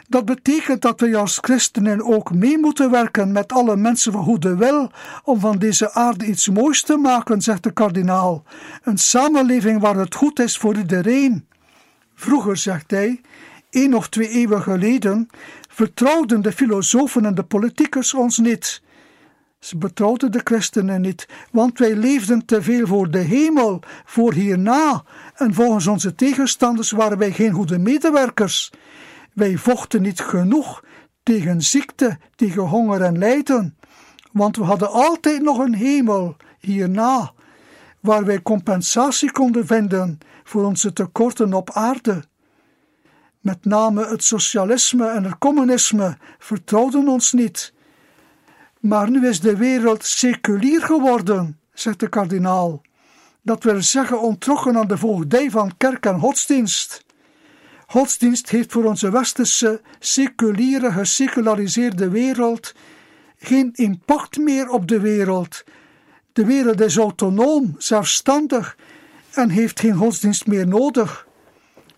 Dat 0.09 0.25
betekent 0.25 0.83
dat 0.83 1.00
wij 1.00 1.17
als 1.17 1.38
christenen 1.41 2.05
ook 2.05 2.35
mee 2.35 2.59
moeten 2.59 2.91
werken 2.91 3.33
met 3.33 3.53
alle 3.53 3.76
mensen 3.76 4.12
van 4.12 4.25
goede 4.25 4.57
wil 4.57 4.91
om 5.25 5.41
van 5.41 5.59
deze 5.59 5.93
aarde 5.93 6.26
iets 6.26 6.49
moois 6.49 6.83
te 6.83 6.97
maken, 6.97 7.41
zegt 7.43 7.62
de 7.62 7.73
kardinaal. 7.73 8.43
Een 8.83 8.99
samenleving 8.99 9.81
waar 9.81 9.97
het 9.97 10.15
goed 10.15 10.38
is 10.38 10.57
voor 10.57 10.76
iedereen. 10.76 11.47
Vroeger, 12.19 12.57
zegt 12.57 12.91
hij, 12.91 13.21
één 13.76 13.95
of 13.95 14.09
twee 14.09 14.28
eeuwen 14.28 14.62
geleden, 14.62 15.28
vertrouwden 15.68 16.42
de 16.42 16.52
filosofen 16.52 17.25
en 17.25 17.35
de 17.35 17.42
politiekers 17.42 18.14
ons 18.14 18.38
niet. 18.38 18.83
Ze 19.59 19.76
betrouwden 19.76 20.33
de 20.33 20.40
christenen 20.45 21.00
niet, 21.00 21.28
want 21.50 21.78
wij 21.78 21.97
leefden 21.97 22.45
te 22.45 22.62
veel 22.62 22.87
voor 22.87 23.11
de 23.11 23.18
hemel, 23.18 23.80
voor 24.04 24.33
hierna, 24.33 25.04
en 25.35 25.54
volgens 25.54 25.87
onze 25.87 26.14
tegenstanders 26.14 26.90
waren 26.90 27.18
wij 27.18 27.33
geen 27.33 27.52
goede 27.52 27.78
medewerkers. 27.78 28.73
Wij 29.33 29.56
vochten 29.56 30.02
niet 30.02 30.21
genoeg 30.21 30.85
tegen 31.23 31.62
ziekte, 31.62 32.18
tegen 32.35 32.62
honger 32.62 33.02
en 33.02 33.18
lijden, 33.18 33.76
want 34.33 34.56
we 34.56 34.64
hadden 34.64 34.90
altijd 34.90 35.42
nog 35.42 35.59
een 35.59 35.75
hemel 35.75 36.37
hierna, 36.59 37.33
waar 38.00 38.25
wij 38.25 38.42
compensatie 38.42 39.33
konden 39.33 39.66
vinden 39.66 40.18
voor 40.45 40.64
onze 40.64 40.92
tekorten 40.92 41.52
op 41.52 41.71
aarde. 41.71 42.25
Met 43.47 43.65
name 43.65 44.07
het 44.07 44.25
socialisme 44.25 45.09
en 45.09 45.25
het 45.25 45.38
communisme 45.38 46.17
vertrouwden 46.38 47.09
ons 47.09 47.33
niet. 47.33 47.73
Maar 48.81 49.11
nu 49.11 49.29
is 49.29 49.41
de 49.41 49.57
wereld 49.57 50.05
seculier 50.05 50.83
geworden, 50.83 51.61
zegt 51.75 52.00
de 52.00 52.09
kardinaal. 52.09 52.83
Dat 53.43 53.62
wil 53.62 53.83
zeggen 53.83 54.21
ontrokken 54.21 54.76
aan 54.76 54.87
de 54.87 54.99
voogdij 54.99 55.50
van 55.50 55.76
kerk 55.76 56.07
en 56.07 56.19
godsdienst. 56.19 57.05
Godsdienst 57.87 58.50
heeft 58.50 58.73
voor 58.73 58.85
onze 58.85 59.11
westerse, 59.11 59.81
seculiere, 59.99 60.93
geseculariseerde 60.93 62.09
wereld 62.09 62.75
geen 63.38 63.71
impact 63.75 64.37
meer 64.37 64.69
op 64.69 64.88
de 64.88 65.00
wereld. 65.00 65.65
De 66.33 66.45
wereld 66.45 66.81
is 66.81 66.97
autonoom, 66.97 67.75
zelfstandig 67.79 68.76
en 69.33 69.50
heeft 69.50 69.81
geen 69.81 69.95
godsdienst 69.95 70.47
meer 70.47 70.69
nodig. 70.69 71.25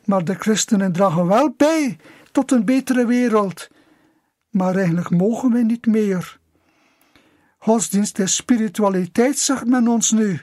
Maar 0.09 0.25
de 0.25 0.35
christenen 0.35 0.93
dragen 0.93 1.27
wel 1.27 1.55
bij 1.57 1.97
tot 2.33 2.53
een 2.53 2.65
betere 2.65 3.07
wereld. 3.07 3.69
Maar 4.50 4.77
eigenlijk 4.77 5.11
mogen 5.11 5.53
we 5.53 5.59
niet 5.59 5.87
meer. 5.87 6.38
Godsdienst 7.59 8.19
is 8.19 8.37
spiritualiteit, 8.37 9.38
zegt 9.38 9.67
men 9.67 9.88
ons 9.88 10.11
nu. 10.11 10.41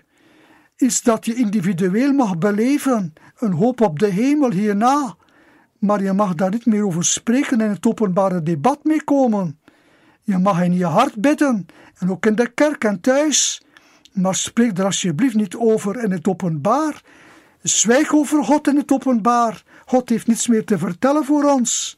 Iets 0.78 1.02
dat 1.02 1.26
je 1.26 1.36
individueel 1.36 2.14
mag 2.14 2.38
beleven, 2.38 3.14
een 3.38 3.54
hoop 3.54 3.82
op 3.82 4.00
de 4.00 4.08
hemel 4.08 4.52
hierna. 4.52 5.16
Maar 5.80 6.04
je 6.04 6.14
mag 6.14 6.36
daar 6.36 6.52
niet 6.52 6.66
meer 6.66 6.86
over 6.86 7.06
spreken 7.06 7.62
in 7.62 7.70
het 7.70 7.88
openbare 7.88 8.44
debat 8.44 8.84
mee 8.84 9.04
komen. 9.04 9.60
Je 10.22 10.38
mag 10.38 10.64
in 10.64 10.74
je 10.74 10.86
hart 10.86 11.16
bidden, 11.22 11.66
en 11.98 12.12
ook 12.12 12.26
in 12.26 12.36
de 12.36 12.52
kerk 12.54 12.84
en 12.84 13.02
thuis. 13.02 13.64
Maar 14.12 14.36
spreek 14.36 14.78
er 14.78 14.86
alsjeblieft 14.86 15.36
niet 15.36 15.56
over 15.56 16.04
in 16.04 16.12
het 16.12 16.28
openbaar. 16.28 17.02
Zwijg 17.68 18.14
over 18.14 18.44
God 18.44 18.68
in 18.68 18.78
het 18.78 18.92
openbaar. 18.92 19.64
God 19.86 20.10
heeft 20.10 20.28
niets 20.28 20.48
meer 20.48 20.66
te 20.66 20.78
vertellen 20.78 21.26
voor 21.26 21.44
ons. 21.44 21.98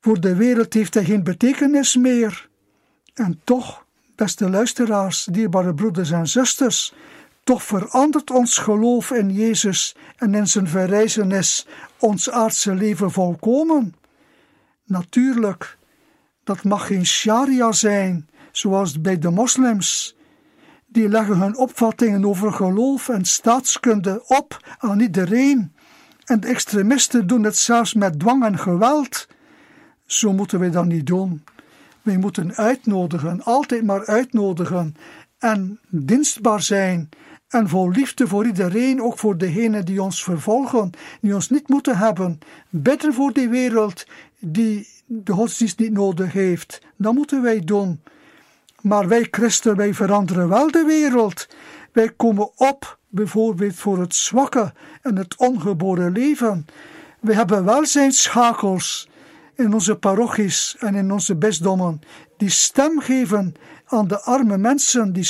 Voor 0.00 0.20
de 0.20 0.34
wereld 0.34 0.74
heeft 0.74 0.94
hij 0.94 1.04
geen 1.04 1.22
betekenis 1.22 1.96
meer. 1.96 2.48
En 3.14 3.40
toch, 3.44 3.84
beste 4.14 4.50
luisteraars, 4.50 5.24
dierbare 5.24 5.74
broeders 5.74 6.10
en 6.10 6.26
zusters, 6.26 6.92
toch 7.44 7.62
verandert 7.62 8.30
ons 8.30 8.58
geloof 8.58 9.10
in 9.10 9.30
Jezus 9.30 9.96
en 10.16 10.34
in 10.34 10.46
zijn 10.46 10.68
verrijzenis 10.68 11.66
ons 11.98 12.30
aardse 12.30 12.74
leven 12.74 13.10
volkomen. 13.10 13.94
Natuurlijk, 14.84 15.78
dat 16.44 16.64
mag 16.64 16.86
geen 16.86 17.06
sharia 17.06 17.72
zijn, 17.72 18.28
zoals 18.52 19.00
bij 19.00 19.18
de 19.18 19.30
moslims. 19.30 20.16
Die 20.92 21.08
leggen 21.08 21.38
hun 21.38 21.56
opvattingen 21.56 22.24
over 22.24 22.52
geloof 22.52 23.08
en 23.08 23.24
staatskunde 23.24 24.22
op 24.26 24.76
aan 24.78 25.00
iedereen. 25.00 25.74
En 26.24 26.40
de 26.40 26.46
extremisten 26.46 27.26
doen 27.26 27.44
het 27.44 27.56
zelfs 27.56 27.94
met 27.94 28.18
dwang 28.18 28.44
en 28.44 28.58
geweld. 28.58 29.28
Zo 30.06 30.32
moeten 30.32 30.58
wij 30.58 30.70
dat 30.70 30.84
niet 30.84 31.06
doen. 31.06 31.44
Wij 32.02 32.16
moeten 32.16 32.54
uitnodigen, 32.54 33.42
altijd 33.42 33.84
maar 33.84 34.06
uitnodigen 34.06 34.94
en 35.38 35.80
dienstbaar 35.88 36.62
zijn 36.62 37.08
en 37.48 37.68
vol 37.68 37.90
liefde 37.90 38.26
voor 38.26 38.46
iedereen, 38.46 39.02
ook 39.02 39.18
voor 39.18 39.38
degenen 39.38 39.84
die 39.84 40.02
ons 40.02 40.22
vervolgen, 40.22 40.90
die 41.20 41.34
ons 41.34 41.50
niet 41.50 41.68
moeten 41.68 41.98
hebben. 41.98 42.38
Bidden 42.68 43.14
voor 43.14 43.32
die 43.32 43.48
wereld 43.48 44.06
die 44.38 44.88
de 45.06 45.32
godsdienst 45.32 45.78
niet 45.78 45.92
nodig 45.92 46.32
heeft. 46.32 46.82
Dat 46.96 47.14
moeten 47.14 47.42
wij 47.42 47.60
doen. 47.60 48.00
Maar 48.82 49.08
wij 49.08 49.28
christen, 49.30 49.76
wij 49.76 49.94
veranderen 49.94 50.48
wel 50.48 50.70
de 50.70 50.84
wereld. 50.84 51.46
Wij 51.92 52.10
komen 52.10 52.58
op, 52.58 52.98
bijvoorbeeld 53.08 53.74
voor 53.74 53.98
het 53.98 54.14
zwakke 54.14 54.72
en 55.02 55.16
het 55.16 55.36
ongeboren 55.36 56.12
leven. 56.12 56.66
We 57.20 57.34
hebben 57.34 57.64
wel 57.64 57.84
in 59.54 59.74
onze 59.74 59.96
parochies 59.96 60.76
en 60.78 60.94
in 60.94 61.12
onze 61.12 61.36
bisdommen, 61.36 62.00
die 62.36 62.50
stem 62.50 63.00
geven 63.00 63.54
aan 63.86 64.08
de 64.08 64.20
arme 64.20 64.58
mensen, 64.58 65.12
die, 65.12 65.28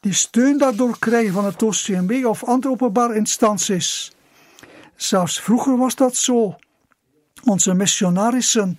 die 0.00 0.12
steun 0.12 0.58
daardoor 0.58 0.98
krijgen 0.98 1.32
van 1.32 1.44
het 1.44 1.62
OCMW 1.62 2.26
of 2.26 2.44
andere 2.44 2.72
openbare 2.72 3.14
instanties. 3.14 4.12
Zelfs 4.96 5.40
vroeger 5.40 5.76
was 5.76 5.94
dat 5.94 6.16
zo. 6.16 6.56
Onze 7.44 7.74
missionarissen 7.74 8.78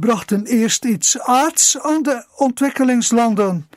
brachten 0.00 0.46
eerst 0.46 0.84
iets 0.84 1.18
aards 1.18 1.78
aan 1.80 2.02
de 2.02 2.24
ontwikkelingslanden, 2.36 3.68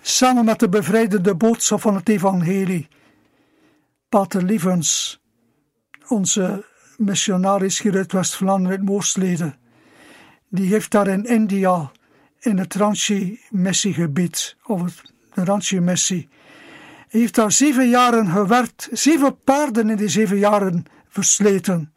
samen 0.00 0.44
met 0.44 0.58
de 0.58 0.68
bevrijdende 0.68 1.34
boodschap 1.34 1.80
van 1.80 1.94
het 1.94 2.08
evangelie. 2.08 2.88
Pater 4.08 4.42
Lievens, 4.42 5.20
onze 6.08 6.64
missionaris 6.96 7.80
hier 7.82 7.96
uit 7.96 8.12
West-Vlaanderen, 8.12 8.84
Moostleden, 8.84 9.56
die 10.48 10.72
heeft 10.72 10.90
daar 10.90 11.08
in 11.08 11.24
India, 11.24 11.90
in 12.40 12.58
het 12.58 12.74
Ranchi-missiegebied, 12.74 14.56
of 14.64 14.82
het 14.82 15.02
Ranchi-missie, 15.48 16.28
heeft 17.08 17.34
daar 17.34 17.52
zeven 17.52 17.88
jaren 17.88 18.26
gewerkt, 18.26 18.88
zeven 18.92 19.42
paarden 19.44 19.90
in 19.90 19.96
die 19.96 20.08
zeven 20.08 20.38
jaren 20.38 20.84
versleten. 21.08 21.92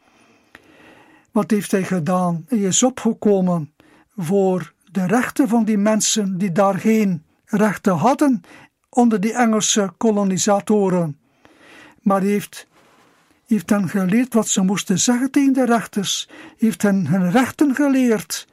Wat 1.31 1.51
heeft 1.51 1.71
hij 1.71 1.83
gedaan? 1.83 2.45
Hij 2.47 2.59
is 2.59 2.83
opgekomen 2.83 3.73
voor 4.17 4.73
de 4.91 5.05
rechten 5.05 5.47
van 5.47 5.65
die 5.65 5.77
mensen 5.77 6.38
die 6.38 6.51
daar 6.51 6.75
geen 6.75 7.23
rechten 7.45 7.95
hadden 7.95 8.41
onder 8.89 9.19
die 9.19 9.33
Engelse 9.33 9.93
kolonisatoren. 9.97 11.19
Maar 12.01 12.21
hij 12.21 12.29
heeft, 12.29 12.67
heeft 13.47 13.69
hen 13.69 13.89
geleerd 13.89 14.33
wat 14.33 14.47
ze 14.47 14.61
moesten 14.61 15.00
zeggen 15.00 15.31
tegen 15.31 15.53
de 15.53 15.65
rechters, 15.65 16.29
heeft 16.57 16.81
hen 16.81 17.07
hun 17.07 17.31
rechten 17.31 17.75
geleerd. 17.75 18.47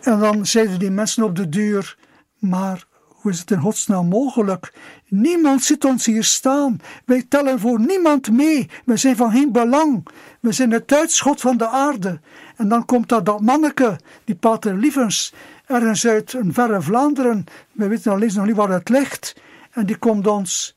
En 0.00 0.18
dan 0.18 0.46
zeiden 0.46 0.78
die 0.78 0.90
mensen 0.90 1.22
op 1.22 1.36
de 1.36 1.48
deur, 1.48 1.98
maar 2.38 2.85
hoe 3.26 3.34
is 3.34 3.40
het 3.40 3.50
in 3.50 3.60
godsnaam 3.60 4.08
mogelijk? 4.08 4.72
Niemand 5.08 5.64
ziet 5.64 5.84
ons 5.84 6.06
hier 6.06 6.24
staan. 6.24 6.80
Wij 7.04 7.24
tellen 7.28 7.60
voor 7.60 7.80
niemand 7.80 8.30
mee. 8.30 8.70
We 8.84 8.96
zijn 8.96 9.16
van 9.16 9.30
geen 9.30 9.52
belang. 9.52 10.06
We 10.40 10.52
zijn 10.52 10.70
het 10.70 10.92
uitschot 10.92 11.40
van 11.40 11.56
de 11.56 11.68
aarde. 11.68 12.20
En 12.56 12.68
dan 12.68 12.84
komt 12.84 13.08
dat, 13.08 13.26
dat 13.26 13.40
manneke, 13.40 13.98
die 14.24 14.34
pater 14.34 14.74
Lievens, 14.74 15.34
ergens 15.66 16.06
uit 16.06 16.32
een 16.32 16.52
verre 16.52 16.82
Vlaanderen. 16.82 17.44
We 17.72 17.88
weten 17.88 18.12
alleen 18.12 18.34
nog 18.34 18.46
niet 18.46 18.56
waar 18.56 18.68
het 18.68 18.88
ligt. 18.88 19.36
En 19.70 19.86
die 19.86 19.96
komt 19.96 20.26
ons 20.26 20.76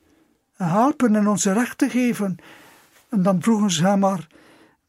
helpen 0.56 1.16
en 1.16 1.28
onze 1.28 1.52
rechten 1.52 1.90
geven. 1.90 2.36
En 3.08 3.22
dan 3.22 3.42
vroegen 3.42 3.70
ze 3.70 3.86
hem 3.86 3.98
maar, 3.98 4.26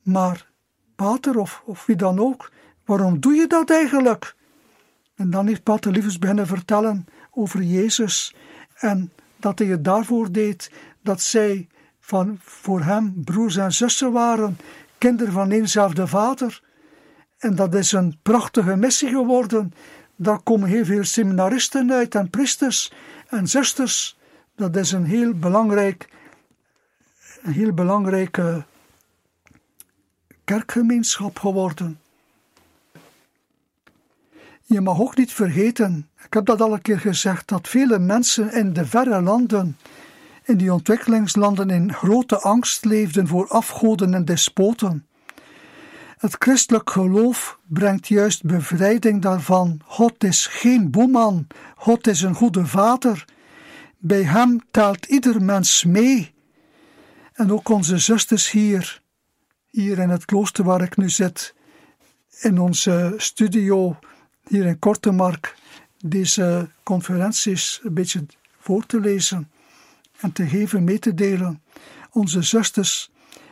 maar 0.02 0.50
pater 0.96 1.38
of, 1.38 1.62
of 1.66 1.86
wie 1.86 1.96
dan 1.96 2.20
ook, 2.20 2.52
waarom 2.86 3.20
doe 3.20 3.34
je 3.34 3.48
dat 3.48 3.70
eigenlijk? 3.70 4.36
En 5.16 5.30
dan 5.30 5.48
heeft 5.48 5.64
pater 5.64 5.92
Lievens 5.92 6.20
beginnen 6.20 6.48
vertellen 6.48 7.06
over 7.32 7.62
Jezus 7.62 8.36
en 8.76 9.12
dat 9.38 9.60
hij 9.60 9.68
het 9.68 9.84
daarvoor 9.84 10.32
deed 10.32 10.72
dat 11.02 11.22
zij 11.22 11.68
van, 12.00 12.40
voor 12.44 12.82
hem 12.82 13.24
broers 13.24 13.58
en 13.58 13.72
zussen 13.72 14.12
waren, 14.12 14.58
kinderen 14.98 15.34
van 15.34 15.52
eenzelfde 15.52 16.08
vader. 16.08 16.62
En 17.38 17.56
dat 17.56 17.76
is 17.76 17.92
een 17.92 18.18
prachtige 18.22 18.76
missie 18.76 19.10
geworden, 19.10 19.74
Daar 20.16 20.40
komen 20.40 20.70
heel 20.70 20.86
veel 20.86 21.04
seminaristen 21.04 21.92
uit 21.92 22.16
en 22.16 22.30
priesters 22.30 22.92
en 23.28 23.48
zusters. 23.48 24.18
Dat 24.56 24.76
is 24.76 24.92
een 24.92 25.06
heel 25.06 25.34
belangrijk, 25.34 26.10
een 27.42 27.52
heel 27.52 27.74
belangrijke 27.74 28.66
kerkgemeenschap 30.44 31.40
geworden. 31.40 32.00
Je 34.72 34.82
mag 34.82 35.00
ook 35.00 35.18
niet 35.18 35.34
vergeten, 35.34 36.10
ik 36.26 36.34
heb 36.34 36.46
dat 36.46 36.62
al 36.62 36.74
een 36.74 36.82
keer 36.82 37.00
gezegd, 37.00 37.48
dat 37.48 37.68
vele 37.68 38.00
mensen 38.00 38.54
in 38.54 38.74
de 38.74 38.86
verre 38.86 39.22
landen, 39.22 39.78
in 40.44 40.58
die 40.58 40.74
ontwikkelingslanden, 40.74 41.70
in 41.70 41.94
grote 41.94 42.40
angst 42.40 42.86
leefden 42.86 43.28
voor 43.28 43.48
afgoden 43.48 44.14
en 44.14 44.26
despoten. 44.26 45.08
Het 46.18 46.36
christelijk 46.40 46.90
geloof 46.90 47.60
brengt 47.68 48.08
juist 48.08 48.44
bevrijding 48.44 49.22
daarvan. 49.22 49.82
God 49.86 50.24
is 50.24 50.48
geen 50.48 50.92
boeman, 50.92 51.48
God 51.76 52.08
is 52.08 52.22
een 52.22 52.36
goede 52.36 52.66
vader. 52.66 53.26
Bij 53.98 54.24
hem 54.24 54.60
telt 54.72 55.06
ieder 55.06 55.42
mens 55.42 55.84
mee. 55.84 56.34
En 57.34 57.52
ook 57.52 57.70
onze 57.70 57.98
zusters 57.98 58.52
hier, 58.52 59.02
hier 59.70 60.00
in 60.00 60.10
het 60.10 60.26
klooster 60.26 60.64
waar 60.64 60.82
ik 60.82 60.98
nu 60.98 61.10
zit, 61.10 61.56
in 62.42 62.60
onze 62.60 63.14
studio 63.18 63.98
hier 64.52 64.66
in 64.66 64.80
Kortemark, 64.80 65.56
deze 66.06 66.70
conferenties 66.84 67.80
een 67.84 67.94
beetje 67.94 68.26
voor 68.60 68.86
te 68.86 69.00
lezen 69.00 69.52
en 70.20 70.32
te 70.32 70.48
geven, 70.48 70.84
mee 70.84 71.00
te 71.00 71.14
delen. 71.14 71.64
Onze 72.12 72.42
zusters, 72.42 73.12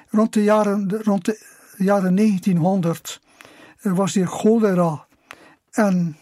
rond 0.09 0.33
de 0.33 0.43
jaren, 0.43 1.01
rond 1.03 1.25
de 1.25 1.45
jaren 1.77 2.15
1900, 2.15 3.21
er 3.77 3.95
was 3.95 4.13
hier 4.13 4.27
cholera 4.27 5.05
en 5.71 6.17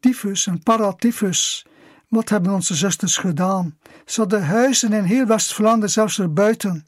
tyfus 0.00 0.46
en 0.46 0.62
paratyfus. 0.62 1.66
Wat 2.08 2.28
hebben 2.28 2.52
onze 2.52 2.74
zusters 2.74 3.16
gedaan? 3.16 3.78
Ze 4.06 4.20
hadden 4.20 4.44
huizen 4.44 4.92
in 4.92 5.04
heel 5.04 5.26
West-Vlaanderen, 5.26 5.90
zelfs 5.90 6.18
erbuiten. 6.18 6.86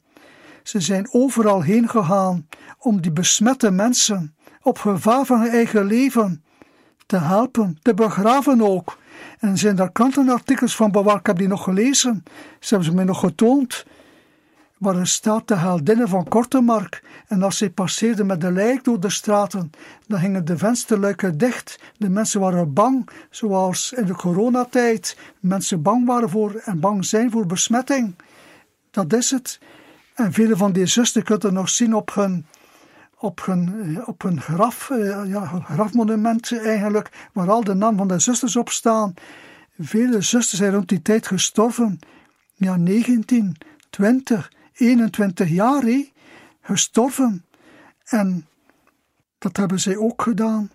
Ze 0.63 0.79
zijn 0.79 1.07
overal 1.13 1.61
heen 1.61 1.89
gegaan 1.89 2.47
om 2.77 3.01
die 3.01 3.11
besmette 3.11 3.71
mensen 3.71 4.35
op 4.63 4.77
gevaar 4.77 5.25
van 5.25 5.41
hun 5.41 5.49
eigen 5.49 5.85
leven 5.85 6.43
te 7.05 7.17
helpen, 7.17 7.77
te 7.81 7.93
begraven 7.93 8.61
ook. 8.61 8.97
En 9.39 9.57
zijn 9.57 9.75
daar 9.75 9.91
krantenartikels 9.91 10.75
van 10.75 10.91
bewaard, 10.91 11.19
ik 11.19 11.25
heb 11.25 11.37
die 11.37 11.47
nog 11.47 11.63
gelezen. 11.63 12.23
Ze 12.59 12.67
hebben 12.69 12.87
ze 12.87 12.95
mij 12.95 13.05
nog 13.05 13.19
getoond. 13.19 13.85
Waar 14.77 14.95
er 14.95 15.07
staat 15.07 15.47
de 15.47 15.55
heldinnen 15.55 16.07
van 16.07 16.27
Kortemark. 16.27 17.03
En 17.27 17.43
als 17.43 17.57
zij 17.57 17.69
passeerden 17.69 18.25
met 18.25 18.41
de 18.41 18.51
lijk 18.51 18.83
door 18.83 18.99
de 18.99 19.09
straten, 19.09 19.71
dan 20.07 20.19
gingen 20.19 20.45
de 20.45 20.57
vensterluiken 20.57 21.37
dicht. 21.37 21.79
De 21.97 22.09
mensen 22.09 22.39
waren 22.39 22.73
bang, 22.73 23.09
zoals 23.29 23.93
in 23.93 24.05
de 24.05 24.15
coronatijd 24.15 25.17
mensen 25.39 25.81
bang 25.81 26.05
waren 26.05 26.29
voor 26.29 26.61
en 26.65 26.79
bang 26.79 27.05
zijn 27.05 27.31
voor 27.31 27.45
besmetting. 27.45 28.15
Dat 28.91 29.13
is 29.13 29.31
het. 29.31 29.59
En 30.13 30.33
vele 30.33 30.57
van 30.57 30.71
die 30.71 30.85
zusters 30.85 31.25
kunnen 31.25 31.53
nog 31.53 31.69
zien 31.69 31.95
op 31.95 32.13
hun, 32.13 32.45
op 33.23 33.45
hun, 33.45 33.99
op 34.05 34.21
hun 34.21 34.41
graf, 34.41 34.89
eh, 34.89 35.25
ja, 35.25 35.45
grafmonument 35.45 36.59
eigenlijk, 36.59 37.29
waar 37.33 37.49
al 37.49 37.63
de 37.63 37.73
namen 37.73 37.97
van 37.97 38.07
de 38.07 38.19
zusters 38.19 38.55
op 38.55 38.69
staan. 38.69 39.13
Vele 39.79 40.21
zusters 40.21 40.61
zijn 40.61 40.73
rond 40.73 40.89
die 40.89 41.01
tijd 41.01 41.27
gestorven. 41.27 41.99
Ja, 42.53 42.75
19, 42.75 43.55
20, 43.89 44.51
21 44.73 45.49
jaar, 45.49 45.81
hé, 45.81 46.11
gestorven. 46.61 47.45
En 48.05 48.47
dat 49.37 49.57
hebben 49.57 49.79
zij 49.79 49.97
ook 49.97 50.21
gedaan. 50.21 50.71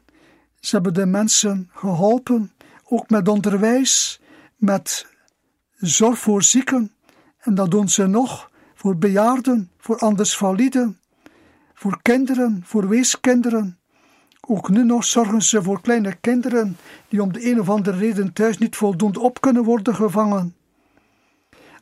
Ze 0.61 0.75
hebben 0.75 0.95
de 0.95 1.07
mensen 1.07 1.71
geholpen, 1.73 2.53
ook 2.85 3.11
met 3.11 3.29
onderwijs, 3.29 4.21
met 4.57 5.07
zorg 5.77 6.19
voor 6.19 6.43
zieken. 6.43 6.93
En 7.39 7.55
dat 7.55 7.71
doen 7.71 7.89
ze 7.89 8.07
nog 8.07 8.51
voor 8.75 8.97
bejaarden, 8.97 9.71
voor 9.79 9.99
anders 9.99 10.37
validen, 10.37 10.98
voor 11.79 11.99
kinderen, 12.03 12.63
voor 12.65 12.89
weeskinderen. 12.89 13.79
Ook 14.41 14.69
nu 14.69 14.85
nog 14.85 15.05
zorgen 15.05 15.43
ze 15.43 15.63
voor 15.63 15.81
kleine 15.81 16.15
kinderen 16.21 16.77
die 17.09 17.23
om 17.23 17.33
de 17.33 17.51
een 17.51 17.61
of 17.61 17.69
andere 17.69 17.99
reden 17.99 18.33
thuis 18.33 18.59
niet 18.59 18.77
voldoende 18.77 19.21
op 19.21 19.41
kunnen 19.41 19.65
worden 19.65 19.95
gevangen. 19.95 20.55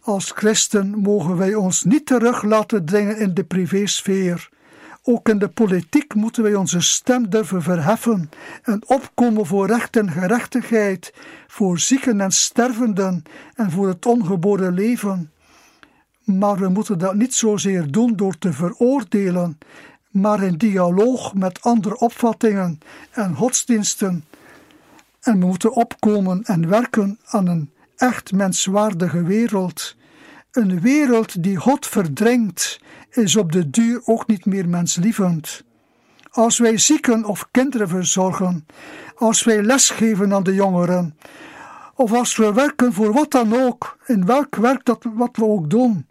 Als 0.00 0.30
christen 0.30 0.98
mogen 0.98 1.36
wij 1.36 1.54
ons 1.54 1.82
niet 1.82 2.06
terug 2.06 2.42
laten 2.42 2.84
dringen 2.84 3.18
in 3.18 3.34
de 3.34 3.44
privésfeer. 3.44 4.48
Ook 5.02 5.28
in 5.28 5.38
de 5.38 5.48
politiek 5.48 6.14
moeten 6.14 6.42
wij 6.42 6.54
onze 6.54 6.80
stem 6.80 7.30
durven 7.30 7.62
verheffen 7.62 8.30
en 8.62 8.82
opkomen 8.86 9.46
voor 9.46 9.66
recht 9.66 9.96
en 9.96 10.10
gerechtigheid, 10.10 11.14
voor 11.46 11.78
zieken 11.78 12.20
en 12.20 12.32
stervenden 12.32 13.22
en 13.54 13.70
voor 13.70 13.88
het 13.88 14.06
ongeboren 14.06 14.74
leven. 14.74 15.30
Maar 16.26 16.56
we 16.56 16.68
moeten 16.68 16.98
dat 16.98 17.14
niet 17.14 17.34
zozeer 17.34 17.90
doen 17.90 18.16
door 18.16 18.38
te 18.38 18.52
veroordelen, 18.52 19.58
maar 20.10 20.42
in 20.42 20.56
dialoog 20.56 21.34
met 21.34 21.62
andere 21.62 21.98
opvattingen 21.98 22.78
en 23.10 23.34
godsdiensten. 23.34 24.24
En 25.20 25.38
we 25.38 25.46
moeten 25.46 25.72
opkomen 25.72 26.42
en 26.44 26.68
werken 26.68 27.18
aan 27.24 27.46
een 27.46 27.70
echt 27.96 28.32
menswaardige 28.32 29.22
wereld. 29.22 29.96
Een 30.50 30.80
wereld 30.80 31.42
die 31.42 31.56
God 31.56 31.86
verdringt, 31.86 32.80
is 33.10 33.36
op 33.36 33.52
de 33.52 33.70
duur 33.70 34.00
ook 34.04 34.26
niet 34.26 34.46
meer 34.46 34.68
menslievend. 34.68 35.64
Als 36.30 36.58
wij 36.58 36.78
zieken 36.78 37.24
of 37.24 37.48
kinderen 37.50 37.88
verzorgen, 37.88 38.66
als 39.16 39.44
wij 39.44 39.62
lesgeven 39.62 40.32
aan 40.34 40.42
de 40.42 40.54
jongeren, 40.54 41.16
of 41.94 42.12
als 42.12 42.36
we 42.36 42.52
werken 42.52 42.92
voor 42.92 43.12
wat 43.12 43.30
dan 43.30 43.54
ook, 43.54 43.96
in 44.06 44.26
welk 44.26 44.56
werk 44.56 44.84
dat 44.84 45.04
wat 45.14 45.36
we 45.36 45.44
ook 45.44 45.70
doen, 45.70 46.06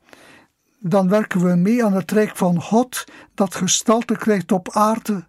dan 0.87 1.09
werken 1.09 1.45
we 1.45 1.55
mee 1.55 1.85
aan 1.85 1.93
het 1.93 2.11
rijk 2.11 2.35
van 2.35 2.61
God 2.61 3.03
dat 3.33 3.55
gestalte 3.55 4.17
krijgt 4.17 4.51
op 4.51 4.69
aarde. 4.71 5.25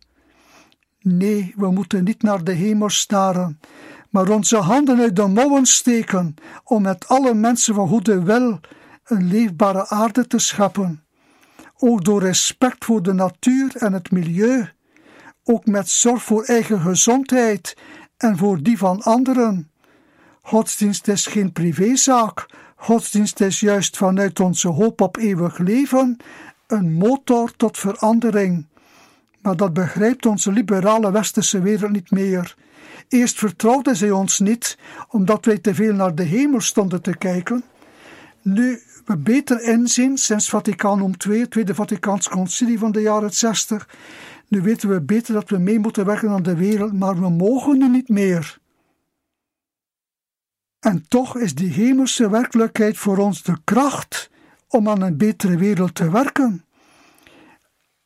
Nee, 1.01 1.55
we 1.57 1.71
moeten 1.71 2.05
niet 2.05 2.23
naar 2.23 2.45
de 2.45 2.53
hemel 2.53 2.89
staren, 2.89 3.61
maar 4.11 4.29
onze 4.29 4.57
handen 4.57 5.01
uit 5.01 5.17
de 5.17 5.27
mouwen 5.27 5.67
steken 5.67 6.35
om 6.65 6.83
met 6.83 7.09
alle 7.09 7.35
mensen 7.35 7.75
van 7.75 7.89
goede 7.89 8.23
wil 8.23 8.61
een 9.05 9.29
leefbare 9.29 9.89
aarde 9.89 10.27
te 10.27 10.39
scheppen. 10.39 11.05
Ook 11.79 12.05
door 12.05 12.23
respect 12.23 12.85
voor 12.85 13.03
de 13.03 13.13
natuur 13.13 13.77
en 13.77 13.93
het 13.93 14.11
milieu, 14.11 14.69
ook 15.45 15.67
met 15.67 15.89
zorg 15.89 16.23
voor 16.23 16.45
eigen 16.45 16.81
gezondheid 16.81 17.77
en 18.17 18.37
voor 18.37 18.63
die 18.63 18.79
van 18.79 19.03
anderen. 19.03 19.71
Godsdienst 20.43 21.09
is 21.09 21.27
geen 21.27 21.53
privézaak, 21.53 22.47
Godsdienst 22.77 23.41
is 23.41 23.61
juist 23.61 23.97
vanuit 23.97 24.41
onze 24.41 24.69
hoop 24.69 25.01
op 25.01 25.17
eeuwig 25.17 25.59
leven 25.59 26.17
een 26.67 26.93
motor 26.93 27.53
tot 27.57 27.79
verandering. 27.79 28.67
Maar 29.41 29.57
dat 29.57 29.73
begrijpt 29.73 30.27
onze 30.27 30.53
liberale 30.53 31.13
westerse 31.13 31.61
wereld 31.61 31.93
niet 31.93 32.11
meer. 32.11 32.57
Eerst 33.09 33.39
vertrouwde 33.39 33.95
zij 33.95 34.11
ons 34.11 34.39
niet, 34.39 34.79
omdat 35.09 35.45
wij 35.45 35.59
te 35.59 35.75
veel 35.75 35.93
naar 35.93 36.15
de 36.15 36.23
hemel 36.23 36.61
stonden 36.61 37.03
te 37.03 37.17
kijken. 37.17 37.65
Nu 38.43 38.81
we 39.05 39.17
beter 39.17 39.63
inzien, 39.63 40.19
sinds 40.19 40.49
Vaticanum 40.49 41.13
II, 41.29 41.41
het 41.41 41.51
Tweede 41.51 41.75
Vaticaans 41.75 42.29
Concilie 42.29 42.79
van 42.79 42.93
de 42.93 43.01
jaren 43.01 43.35
60, 43.35 43.89
nu 44.49 44.61
weten 44.61 44.89
we 44.89 45.01
beter 45.01 45.35
dat 45.35 45.51
we 45.51 45.59
mee 45.59 45.79
moeten 45.79 46.05
werken 46.05 46.31
aan 46.31 46.43
de 46.43 46.57
wereld, 46.57 46.93
maar 46.93 47.21
we 47.21 47.31
mogen 47.31 47.79
nu 47.79 47.89
niet 47.89 48.09
meer. 48.09 48.59
En 50.81 51.09
toch 51.09 51.37
is 51.37 51.55
die 51.55 51.71
hemelse 51.71 52.31
werkelijkheid 52.31 52.99
voor 52.99 53.19
ons 53.19 53.43
de 53.43 53.57
kracht 53.65 54.31
om 54.69 54.89
aan 54.89 55.01
een 55.01 55.17
betere 55.17 55.57
wereld 55.57 55.95
te 55.95 56.11
werken. 56.11 56.65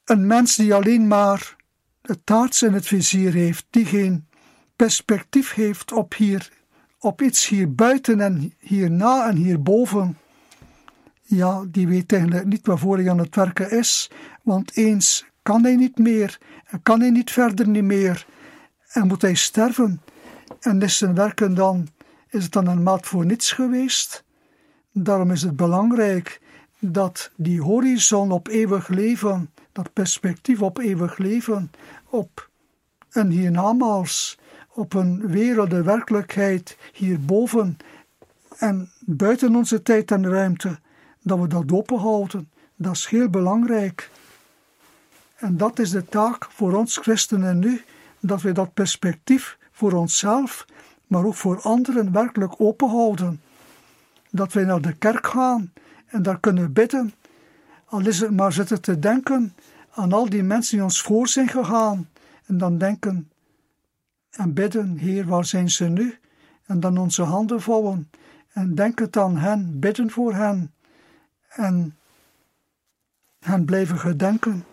Een 0.04 0.26
mens 0.26 0.56
die 0.56 0.74
alleen 0.74 1.06
maar 1.08 1.56
het 2.02 2.26
taarts 2.26 2.62
in 2.62 2.72
het 2.72 2.86
vizier 2.86 3.32
heeft, 3.32 3.66
die 3.70 3.86
geen 3.86 4.28
perspectief 4.76 5.54
heeft 5.54 5.92
op, 5.92 6.14
hier, 6.14 6.52
op 6.98 7.22
iets 7.22 7.48
hier 7.48 7.74
buiten 7.74 8.20
en 8.20 8.54
hierna 8.58 9.28
en 9.28 9.36
hierboven, 9.36 10.18
ja, 11.22 11.64
die 11.68 11.88
weet 11.88 12.12
eigenlijk 12.12 12.46
niet 12.46 12.66
waarvoor 12.66 12.96
hij 12.96 13.10
aan 13.10 13.18
het 13.18 13.34
werken 13.34 13.70
is, 13.70 14.10
want 14.42 14.76
eens 14.76 15.30
kan 15.42 15.64
hij 15.64 15.76
niet 15.76 15.98
meer 15.98 16.38
kan 16.82 17.00
hij 17.00 17.10
niet 17.10 17.30
verder 17.30 17.68
niet 17.68 17.84
meer 17.84 18.26
en 18.88 19.06
moet 19.06 19.22
hij 19.22 19.34
sterven 19.34 20.02
en 20.60 20.82
is 20.82 20.96
zijn 20.96 21.14
werken 21.14 21.54
dan 21.54 21.88
is 22.30 22.42
het 22.42 22.52
dan 22.52 22.66
een 22.66 22.82
maat 22.82 23.06
voor 23.06 23.26
niets 23.26 23.52
geweest? 23.52 24.24
Daarom 24.92 25.30
is 25.30 25.42
het 25.42 25.56
belangrijk 25.56 26.40
dat 26.78 27.30
die 27.36 27.62
horizon 27.62 28.30
op 28.30 28.48
eeuwig 28.48 28.88
leven, 28.88 29.50
dat 29.72 29.92
perspectief 29.92 30.62
op 30.62 30.78
eeuwig 30.78 31.18
leven, 31.18 31.70
op 32.08 32.48
een 33.10 33.30
hiernamaals, 33.30 34.38
op 34.68 34.94
een 34.94 35.28
wereld, 35.28 35.70
de 35.70 35.82
werkelijkheid 35.82 36.76
hierboven 36.92 37.76
en 38.56 38.90
buiten 39.00 39.56
onze 39.56 39.82
tijd 39.82 40.10
en 40.10 40.28
ruimte, 40.28 40.78
dat 41.22 41.38
we 41.38 41.46
dat 41.46 41.72
openhouden. 41.72 42.50
Dat 42.76 42.96
is 42.96 43.06
heel 43.06 43.28
belangrijk. 43.28 44.10
En 45.36 45.56
dat 45.56 45.78
is 45.78 45.90
de 45.90 46.04
taak 46.04 46.46
voor 46.50 46.72
ons 46.72 46.96
christenen 46.96 47.58
nu, 47.58 47.84
dat 48.20 48.42
we 48.42 48.52
dat 48.52 48.74
perspectief 48.74 49.58
voor 49.72 49.92
onszelf, 49.92 50.66
maar 51.10 51.24
ook 51.24 51.34
voor 51.34 51.60
anderen 51.60 52.12
werkelijk 52.12 52.60
openhouden. 52.60 53.40
Dat 54.30 54.52
wij 54.52 54.64
naar 54.64 54.80
de 54.80 54.92
kerk 54.92 55.26
gaan 55.26 55.72
en 56.06 56.22
daar 56.22 56.40
kunnen 56.40 56.72
bidden, 56.72 57.12
al 57.84 58.06
is 58.06 58.20
het 58.20 58.30
maar 58.30 58.52
zitten 58.52 58.80
te 58.80 58.98
denken 58.98 59.54
aan 59.90 60.12
al 60.12 60.28
die 60.28 60.42
mensen 60.42 60.76
die 60.76 60.84
ons 60.84 61.02
voor 61.02 61.28
zijn 61.28 61.48
gegaan, 61.48 62.08
en 62.46 62.58
dan 62.58 62.78
denken 62.78 63.30
en 64.30 64.54
bidden, 64.54 64.96
Heer, 64.96 65.26
waar 65.26 65.44
zijn 65.44 65.70
ze 65.70 65.84
nu? 65.84 66.18
En 66.66 66.80
dan 66.80 66.98
onze 66.98 67.22
handen 67.22 67.60
vouwen 67.60 68.10
en 68.52 68.74
denken 68.74 69.08
aan 69.10 69.36
hen, 69.36 69.78
bidden 69.80 70.10
voor 70.10 70.34
hen 70.34 70.74
en 71.48 71.98
hen 73.38 73.64
blijven 73.64 73.98
gedenken. 73.98 74.64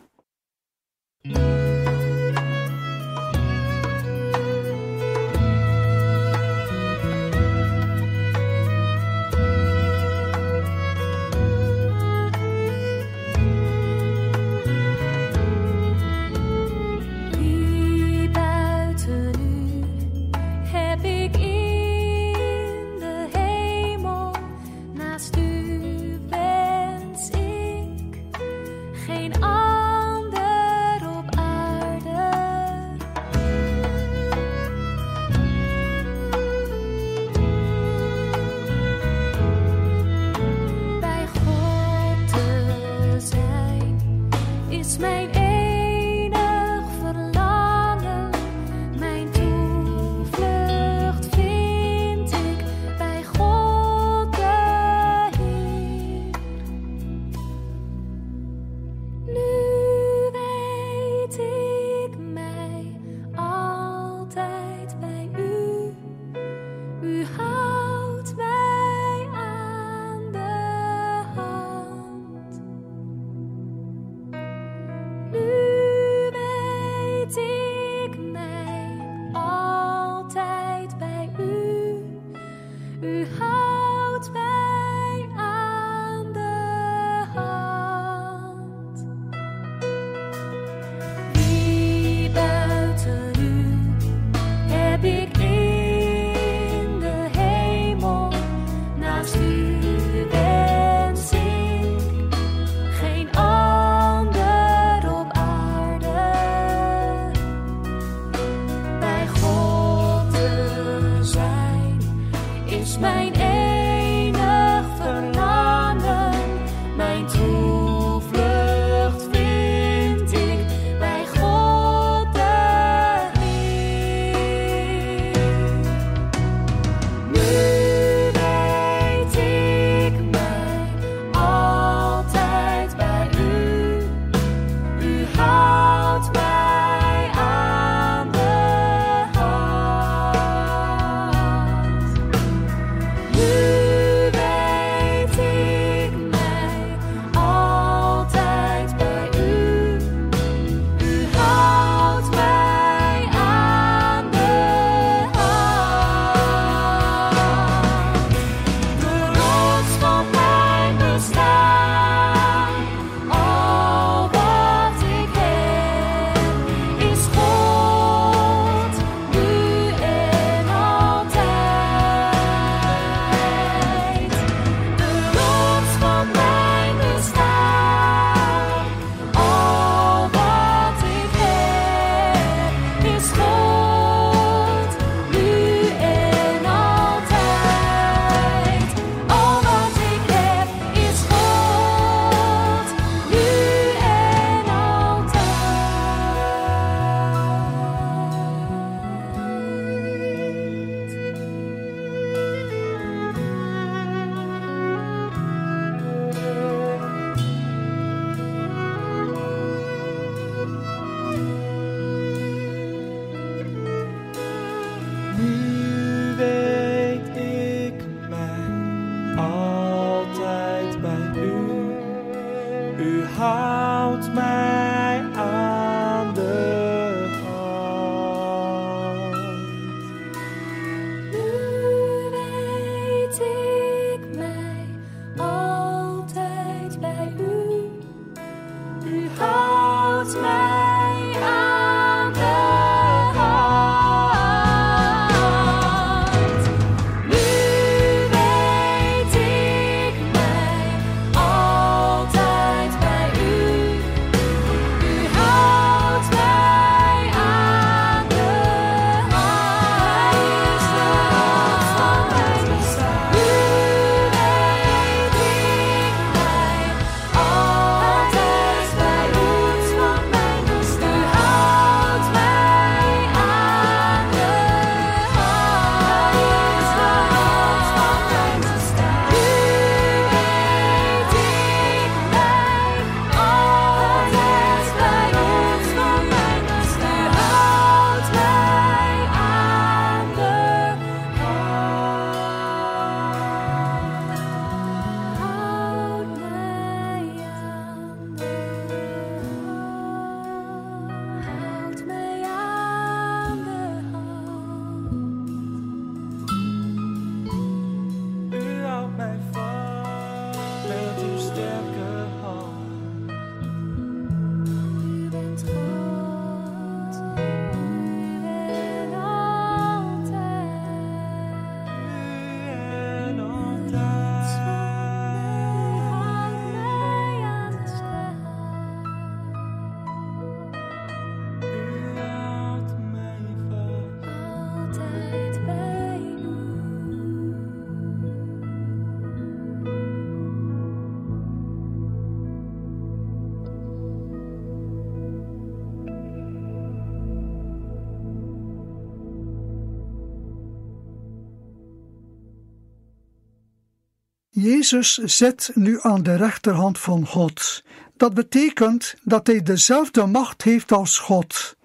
Jezus 354.60 355.18
zit 355.18 355.72
nu 355.74 356.00
aan 356.02 356.24
de 356.24 356.36
rechterhand 356.36 357.00
van 357.00 357.28
God. 357.28 357.84
Dat 358.16 358.34
betekent 358.34 359.16
dat 359.24 359.48
hij 359.48 359.64
dezelfde 359.64 360.26
macht 360.26 360.64
heeft 360.64 360.92
als 360.92 361.18
God. 361.20 361.76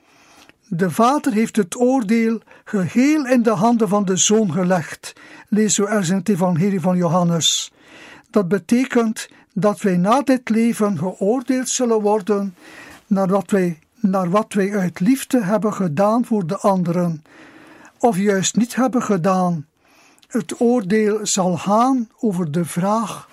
De 0.68 0.90
Vader 0.90 1.32
heeft 1.32 1.56
het 1.56 1.76
oordeel 1.76 2.40
geheel 2.64 3.26
in 3.26 3.42
de 3.42 3.50
handen 3.50 3.88
van 3.88 4.04
de 4.04 4.16
Zoon 4.16 4.52
gelegd, 4.52 5.12
lees 5.48 5.74
zo 5.74 5.85
ergens 5.85 6.08
in 6.08 6.16
het 6.16 6.28
Evangelie 6.28 6.80
van 6.80 6.96
Johannes. 6.96 7.72
Dat 8.30 8.48
betekent 8.48 9.28
dat 9.54 9.80
wij 9.80 9.96
na 9.96 10.22
dit 10.22 10.48
leven 10.48 10.98
geoordeeld 10.98 11.68
zullen 11.68 12.00
worden 12.00 12.54
naar 13.06 13.28
wat 13.28 13.50
wij, 13.50 13.78
naar 14.00 14.30
wat 14.30 14.52
wij 14.52 14.76
uit 14.78 15.00
liefde 15.00 15.42
hebben 15.42 15.74
gedaan 15.74 16.24
voor 16.24 16.46
de 16.46 16.56
anderen, 16.56 17.24
of 17.98 18.16
juist 18.16 18.56
niet 18.56 18.74
hebben 18.74 19.02
gedaan. 19.02 19.66
Het 20.32 20.60
oordeel 20.60 21.26
zal 21.26 21.56
gaan 21.56 22.08
over 22.18 22.52
de 22.52 22.64
vraag 22.64 23.28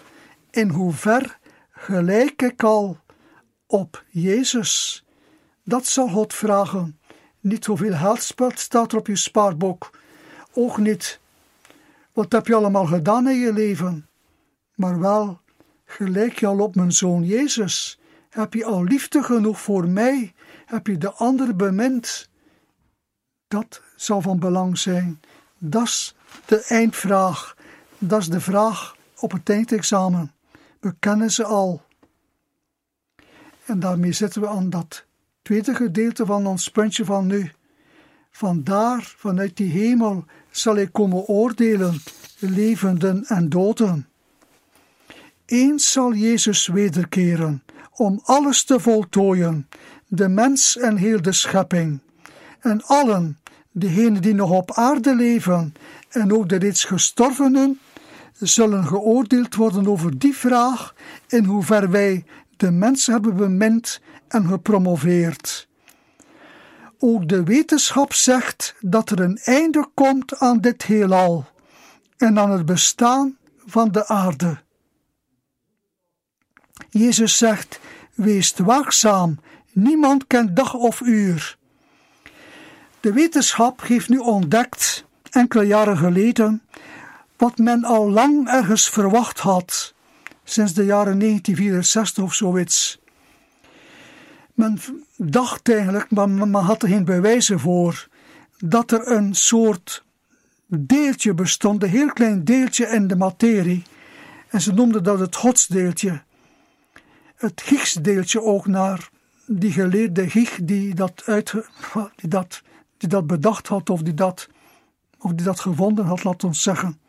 in 0.52 0.70
hoever 0.70 1.40
gelijk 1.72 2.42
ik 2.42 2.64
al 2.64 2.98
op 3.68 4.04
Jezus. 4.10 5.04
Dat 5.64 5.86
zal 5.86 6.08
God 6.08 6.34
vragen. 6.34 7.00
Niet 7.40 7.66
hoeveel 7.66 7.94
geld 7.94 8.60
staat 8.60 8.92
er 8.92 8.98
op 8.98 9.08
je 9.08 9.16
spaarboek. 9.16 9.90
Ook 10.54 10.78
niet 10.78 11.20
wat 12.14 12.32
heb 12.32 12.48
je 12.48 12.56
allemaal 12.56 12.86
gedaan 12.86 13.28
in 13.28 13.38
je 13.38 13.54
leven. 13.54 14.10
Maar 14.76 15.00
wel, 15.00 15.40
gelijk 15.86 16.40
je 16.40 16.48
al 16.48 16.60
op 16.60 16.76
mijn 16.76 16.92
zoon 16.92 17.24
Jezus. 17.24 18.00
Heb 18.30 18.54
je 18.54 18.66
al 18.66 18.84
liefde 18.84 19.24
genoeg 19.24 19.62
voor 19.62 19.88
mij? 19.88 20.34
Heb 20.66 20.88
je 20.88 20.98
de 20.98 21.12
ander 21.12 21.56
bemind? 21.56 22.30
Dat 23.48 23.82
zal 23.96 24.22
van 24.22 24.40
belang 24.40 24.78
zijn. 24.78 25.20
Dat 25.58 26.18
de 26.46 26.64
eindvraag. 26.68 27.56
Dat 27.98 28.20
is 28.20 28.30
de 28.30 28.42
vraag 28.42 28.96
op 29.20 29.32
het 29.32 29.50
eindexamen. 29.50 30.34
We 30.80 30.96
kennen 31.00 31.32
ze 31.32 31.44
al. 31.44 31.82
En 33.66 33.80
daarmee 33.80 34.12
zitten 34.12 34.42
we 34.42 34.48
aan 34.48 34.70
dat 34.70 35.06
tweede 35.42 35.76
gedeelte 35.76 36.26
van 36.26 36.48
ons 36.48 36.70
puntje 36.70 37.06
van 37.06 37.28
nu. 37.28 37.52
Vandaar, 38.32 39.14
vanuit 39.18 39.58
die 39.58 39.72
hemel, 39.72 40.26
zal 40.52 40.76
ik 40.76 40.92
komen 40.92 41.26
oordelen, 41.26 42.02
levenden 42.40 43.26
en 43.26 43.50
doden. 43.50 44.08
Eens 45.46 45.92
zal 45.92 46.14
Jezus 46.14 46.68
wederkeren, 46.68 47.64
om 47.92 48.20
alles 48.24 48.64
te 48.64 48.80
voltooien, 48.80 49.70
de 50.08 50.28
mens 50.28 50.78
en 50.78 50.98
heel 50.98 51.22
de 51.22 51.32
schepping. 51.32 52.00
En 52.60 52.84
allen, 52.84 53.40
degenen 53.72 54.22
die 54.22 54.34
nog 54.34 54.52
op 54.52 54.72
aarde 54.72 55.16
leven, 55.16 55.74
en 56.10 56.34
ook 56.34 56.50
de 56.50 56.56
reeds 56.56 56.84
gestorvenen, 56.84 57.80
zullen 58.40 58.86
geoordeeld 58.86 59.56
worden 59.56 59.88
over 59.88 60.20
die 60.20 60.36
vraag 60.36 60.96
in 61.28 61.44
hoever 61.44 61.90
wij 61.90 62.26
de 62.58 62.72
mens 62.72 63.06
hebben 63.06 63.36
bemind 63.36 64.02
en 64.28 64.48
gepromoveerd. 64.48 65.68
Ook 67.00 67.30
de 67.30 67.44
wetenschap 67.44 68.14
zegt 68.14 68.76
dat 68.80 69.10
er 69.10 69.20
een 69.20 69.38
einde 69.38 69.88
komt 69.94 70.40
aan 70.40 70.62
dit 70.62 70.84
heelal 70.84 71.48
en 72.18 72.40
aan 72.40 72.52
het 72.52 72.66
bestaan 72.66 73.38
van 73.66 73.92
de 73.92 74.08
aarde. 74.08 74.58
Jezus 76.90 77.38
zegt: 77.38 77.80
Wees 78.14 78.54
waakzaam, 78.58 79.40
niemand 79.72 80.28
kent 80.28 80.56
dag 80.56 80.74
of 80.74 81.02
uur. 81.02 81.58
De 83.00 83.14
wetenschap 83.14 83.82
heeft 83.82 84.10
nu 84.10 84.18
ontdekt, 84.18 85.06
enkele 85.30 85.64
jaren 85.64 85.98
geleden, 85.98 86.62
wat 87.38 87.58
men 87.58 87.84
al 87.84 88.10
lang 88.12 88.48
ergens 88.48 88.90
verwacht 88.90 89.40
had, 89.40 89.94
sinds 90.44 90.74
de 90.74 90.86
jaren 90.86 91.20
1964 91.20 92.24
of 92.24 92.34
zoiets. 92.34 93.00
Men 94.54 94.80
dacht 95.16 95.70
eigenlijk, 95.70 96.12
maar 96.12 96.30
men 96.30 96.54
had 96.54 96.84
er 96.84 96.90
geen 96.90 97.06
bewijzen 97.06 97.60
voor, 97.60 98.08
dat 98.58 98.92
er 98.92 99.12
een 99.12 99.36
soort 99.36 100.04
deeltje 100.66 101.34
bestond, 101.34 101.84
een 101.84 101.90
heel 101.90 102.14
klein 102.14 102.44
deeltje 102.44 102.86
in 102.88 103.08
de 103.08 103.16
materie. 103.16 103.84
En 104.50 104.62
ze 104.62 104.74
noemden 104.74 105.04
dat 105.04 105.20
het 105.20 105.36
godsdeeltje. 105.36 106.22
Het 107.36 107.62
Higgsdeeltje 107.62 108.42
ook 108.42 108.68
naar 108.68 109.10
die 109.46 109.72
geleerde 109.72 110.22
Higgs 110.22 110.60
die 110.62 110.96
dat, 110.96 111.24
uit, 111.26 111.54
die, 112.16 112.30
dat, 112.30 112.62
die 112.98 113.10
dat 113.10 113.28
bedacht 113.28 113.68
had 113.68 113.90
of 113.90 114.02
die 114.02 114.14
dat, 114.14 114.48
of 115.20 115.32
die 115.32 115.46
dat 115.46 115.60
gevonden 115.60 116.06
had, 116.06 116.24
laat 116.24 116.44
ons 116.44 116.62
zeggen. 116.62 117.00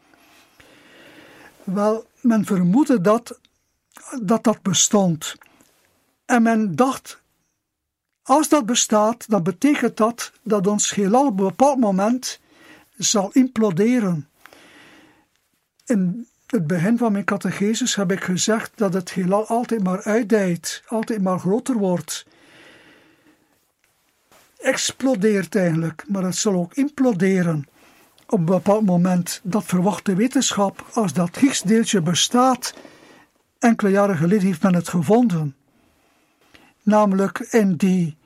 Wel, 1.65 2.07
men 2.21 2.45
vermoedde 2.45 3.01
dat 3.01 3.39
dat, 4.23 4.45
dat 4.45 4.63
bestond. 4.63 5.35
En 6.25 6.43
men 6.43 6.77
dacht 6.77 7.23
als 8.23 8.49
dat 8.49 8.67
bestaat, 8.67 9.25
dan 9.29 9.43
betekent 9.43 9.97
dat 9.97 10.33
dat 10.43 10.67
ons 10.67 10.95
heelal 10.95 11.27
op 11.27 11.39
een 11.41 11.47
bepaald 11.47 11.79
moment 11.79 12.41
zal 12.97 13.31
imploderen. 13.33 14.29
In 15.85 16.29
het 16.47 16.67
begin 16.67 16.99
van 16.99 17.13
mijn 17.13 17.25
catechesis 17.25 17.95
heb 17.95 18.13
ik 18.13 18.25
gezegd 18.25 18.73
dat 18.75 18.95
het 18.95 19.13
heelal 19.13 19.47
altijd 19.47 19.83
maar 19.83 20.03
uitdijt, 20.03 20.83
altijd 20.87 21.23
maar 21.23 21.39
groter 21.39 21.75
wordt. 21.75 22.27
Explodeert 24.59 25.55
eigenlijk, 25.57 26.05
maar 26.09 26.23
het 26.23 26.37
zal 26.37 26.55
ook 26.55 26.75
imploderen. 26.75 27.69
Op 28.31 28.39
een 28.39 28.45
bepaald 28.45 28.87
moment, 28.87 29.41
dat 29.43 29.65
verwacht 29.65 30.05
de 30.05 30.15
wetenschap, 30.15 30.87
als 30.93 31.13
dat 31.13 31.37
Higgsdeeltje 31.37 32.01
bestaat, 32.03 32.75
enkele 33.59 33.91
jaren 33.91 34.17
geleden 34.17 34.47
heeft 34.47 34.63
men 34.63 34.75
het 34.75 34.89
gevonden. 34.89 35.57
Namelijk 36.83 37.39
in 37.39 37.77
die 37.77 38.17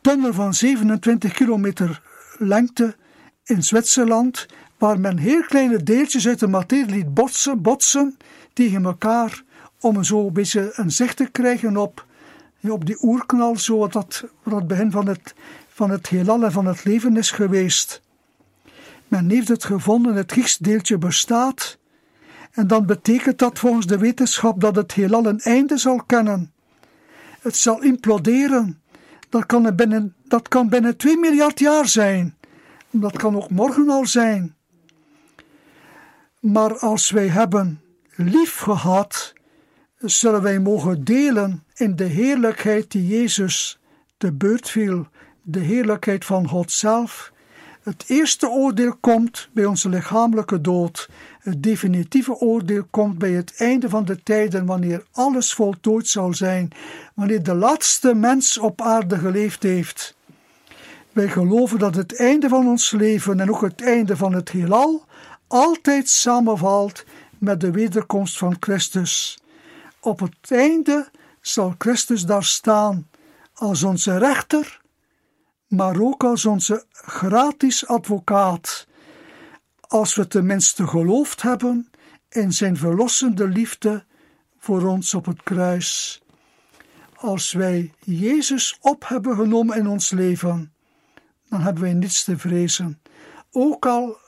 tunnel 0.00 0.32
van 0.32 0.54
27 0.54 1.32
kilometer 1.32 2.02
lengte 2.38 2.96
in 3.44 3.62
Zwitserland, 3.62 4.46
waar 4.78 5.00
men 5.00 5.18
heel 5.18 5.44
kleine 5.44 5.82
deeltjes 5.82 6.28
uit 6.28 6.40
de 6.40 6.48
materie 6.48 6.94
liet 6.94 7.14
botsen, 7.14 7.62
botsen 7.62 8.16
tegen 8.52 8.84
elkaar, 8.84 9.42
om 9.80 10.04
zo 10.04 10.26
een 10.26 10.32
beetje 10.32 10.72
een 10.74 10.90
zicht 10.90 11.16
te 11.16 11.28
krijgen 11.30 11.76
op, 11.76 12.06
op 12.60 12.86
die 12.86 13.02
oerknal, 13.02 13.56
zo 13.56 13.78
wat 13.78 13.92
dat, 13.92 14.24
het 14.42 14.66
begin 14.66 14.90
van 14.90 15.06
het, 15.06 15.34
van 15.68 15.90
het 15.90 16.08
heelal 16.08 16.44
en 16.44 16.52
van 16.52 16.66
het 16.66 16.84
leven 16.84 17.16
is 17.16 17.30
geweest. 17.30 18.04
Men 19.08 19.30
heeft 19.30 19.48
het 19.48 19.64
gevonden, 19.64 20.14
het 20.14 20.32
Higgsdeeltje 20.32 20.98
bestaat, 20.98 21.78
en 22.52 22.66
dan 22.66 22.86
betekent 22.86 23.38
dat 23.38 23.58
volgens 23.58 23.86
de 23.86 23.98
wetenschap 23.98 24.60
dat 24.60 24.76
het 24.76 24.92
heelal 24.92 25.26
een 25.26 25.40
einde 25.40 25.78
zal 25.78 26.02
kennen. 26.06 26.52
Het 27.40 27.56
zal 27.56 27.82
imploderen 27.82 28.80
dat 29.28 29.46
kan, 29.46 29.76
binnen, 29.76 30.14
dat 30.24 30.48
kan 30.48 30.68
binnen 30.68 30.96
2 30.96 31.18
miljard 31.18 31.58
jaar 31.58 31.88
zijn. 31.88 32.36
Dat 32.90 33.16
kan 33.16 33.36
ook 33.36 33.50
morgen 33.50 33.88
al 33.88 34.06
zijn. 34.06 34.54
Maar 36.40 36.78
als 36.78 37.10
wij 37.10 37.28
hebben 37.28 37.80
lief 38.14 38.58
gehad, 38.58 39.32
zullen 39.98 40.42
wij 40.42 40.58
mogen 40.60 41.04
delen 41.04 41.64
in 41.74 41.96
de 41.96 42.04
heerlijkheid 42.04 42.90
die 42.90 43.06
Jezus 43.06 43.78
te 44.16 44.32
beurt 44.32 44.70
viel, 44.70 45.06
de 45.42 45.60
heerlijkheid 45.60 46.24
van 46.24 46.48
God 46.48 46.72
zelf. 46.72 47.32
Het 47.86 48.04
eerste 48.06 48.48
oordeel 48.48 48.96
komt 49.00 49.48
bij 49.52 49.64
onze 49.64 49.88
lichamelijke 49.88 50.60
dood 50.60 51.08
het 51.40 51.62
definitieve 51.62 52.34
oordeel 52.34 52.84
komt 52.90 53.18
bij 53.18 53.30
het 53.30 53.54
einde 53.56 53.88
van 53.88 54.04
de 54.04 54.22
tijden, 54.22 54.66
wanneer 54.66 55.04
alles 55.12 55.54
voltooid 55.54 56.08
zal 56.08 56.34
zijn, 56.34 56.70
wanneer 57.14 57.42
de 57.42 57.54
laatste 57.54 58.14
mens 58.14 58.58
op 58.58 58.80
aarde 58.80 59.18
geleefd 59.18 59.62
heeft. 59.62 60.16
Wij 61.12 61.28
geloven 61.28 61.78
dat 61.78 61.94
het 61.94 62.16
einde 62.18 62.48
van 62.48 62.66
ons 62.66 62.90
leven 62.90 63.40
en 63.40 63.50
ook 63.50 63.60
het 63.60 63.82
einde 63.82 64.16
van 64.16 64.32
het 64.32 64.50
heelal 64.50 65.04
altijd 65.46 66.08
samenvalt 66.08 67.04
met 67.38 67.60
de 67.60 67.70
wederkomst 67.70 68.38
van 68.38 68.56
Christus. 68.60 69.38
Op 70.00 70.20
het 70.20 70.50
einde 70.50 71.08
zal 71.40 71.74
Christus 71.78 72.24
daar 72.24 72.44
staan 72.44 73.08
als 73.54 73.82
onze 73.82 74.18
rechter, 74.18 74.80
maar 75.76 76.00
ook 76.00 76.24
als 76.24 76.46
onze 76.46 76.84
gratis 76.90 77.86
advocaat 77.86 78.86
als 79.80 80.14
we 80.14 80.26
tenminste 80.26 80.86
geloofd 80.86 81.42
hebben 81.42 81.90
in 82.28 82.52
zijn 82.52 82.76
verlossende 82.76 83.48
liefde 83.48 84.04
voor 84.58 84.82
ons 84.82 85.14
op 85.14 85.26
het 85.26 85.42
kruis. 85.42 86.20
Als 87.14 87.52
wij 87.52 87.92
Jezus 88.04 88.78
op 88.80 89.08
hebben 89.08 89.36
genomen 89.36 89.76
in 89.76 89.86
ons 89.86 90.10
leven, 90.10 90.72
dan 91.48 91.60
hebben 91.60 91.82
wij 91.82 91.94
niets 91.94 92.24
te 92.24 92.38
vrezen. 92.38 93.00
Ook 93.50 93.86
al 93.86 94.18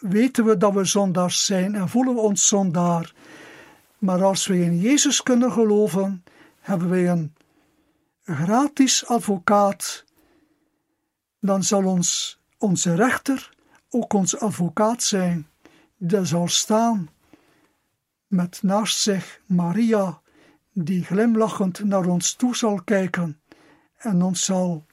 weten 0.00 0.44
we 0.44 0.56
dat 0.56 0.72
we 0.72 0.84
zondaars 0.84 1.44
zijn 1.44 1.74
en 1.74 1.88
voelen 1.88 2.14
we 2.14 2.20
ons 2.20 2.48
zondaar, 2.48 3.14
maar 3.98 4.24
als 4.24 4.46
we 4.46 4.60
in 4.60 4.78
Jezus 4.78 5.22
kunnen 5.22 5.52
geloven, 5.52 6.24
hebben 6.60 6.88
wij 6.88 7.08
een 7.08 7.34
gratis 8.24 9.06
advocaat, 9.06 10.04
dan 11.40 11.62
zal 11.62 11.84
ons 11.84 12.38
onze 12.58 12.94
rechter 12.94 13.56
ook 13.90 14.12
ons 14.12 14.38
advocaat 14.38 15.02
zijn, 15.02 15.48
daar 15.96 16.26
zal 16.26 16.48
staan 16.48 17.08
met 18.26 18.62
naast 18.62 18.98
zich 18.98 19.40
Maria, 19.46 20.20
die 20.72 21.04
glimlachend 21.04 21.84
naar 21.84 22.06
ons 22.06 22.32
toe 22.34 22.56
zal 22.56 22.82
kijken 22.82 23.40
en 23.96 24.22
ons 24.22 24.44
zal 24.44 24.86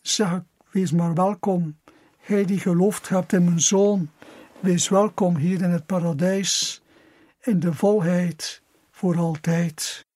zeggen: 0.00 0.48
Wees 0.70 0.92
maar 0.92 1.14
welkom, 1.14 1.78
gij 2.18 2.44
die 2.44 2.58
geloofd 2.58 3.08
hebt 3.08 3.32
in 3.32 3.44
mijn 3.44 3.60
zoon, 3.60 4.10
wees 4.60 4.88
welkom 4.88 5.36
hier 5.36 5.62
in 5.62 5.70
het 5.70 5.86
paradijs, 5.86 6.82
in 7.40 7.60
de 7.60 7.74
volheid 7.74 8.62
voor 8.90 9.16
altijd. 9.16 10.08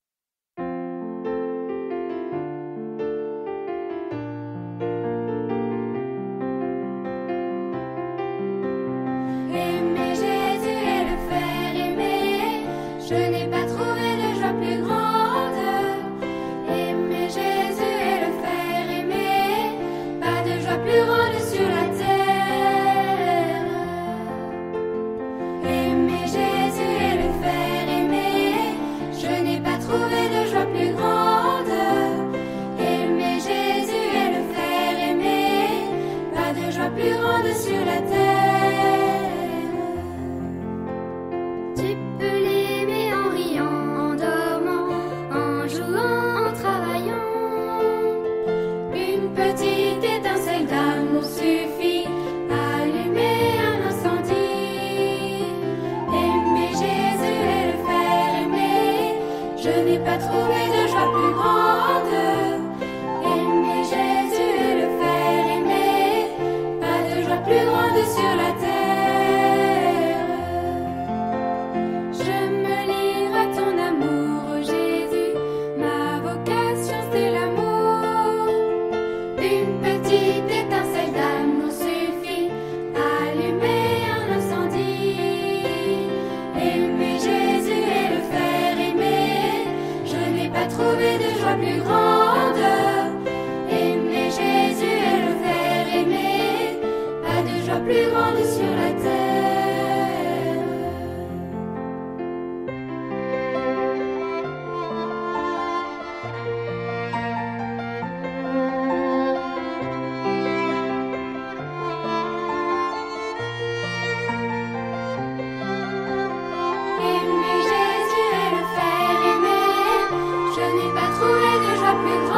Biến 122.03 122.34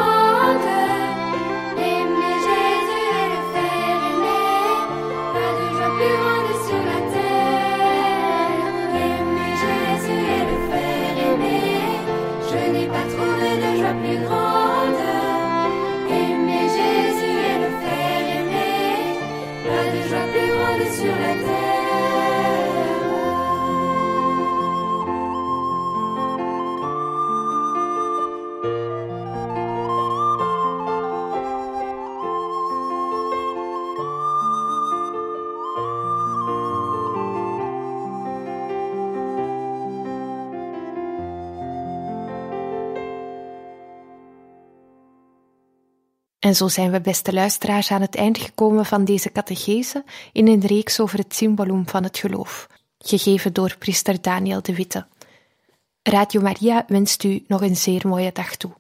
En 46.46 46.54
zo 46.54 46.68
zijn 46.68 46.90
we, 46.90 47.00
beste 47.00 47.32
luisteraars, 47.32 47.90
aan 47.90 48.00
het 48.00 48.14
eind 48.14 48.38
gekomen 48.38 48.86
van 48.86 49.04
deze 49.04 49.32
catechese 49.32 50.04
in 50.32 50.48
een 50.48 50.66
reeks 50.66 51.00
over 51.00 51.18
het 51.18 51.34
symbolum 51.34 51.88
van 51.88 52.02
het 52.02 52.18
geloof, 52.18 52.66
gegeven 52.98 53.52
door 53.52 53.76
priester 53.78 54.20
Daniel 54.22 54.62
de 54.62 54.74
Witte. 54.74 55.06
Radio 56.02 56.40
Maria 56.40 56.84
wenst 56.88 57.24
u 57.24 57.44
nog 57.46 57.60
een 57.60 57.76
zeer 57.76 58.08
mooie 58.08 58.32
dag 58.32 58.56
toe. 58.56 58.70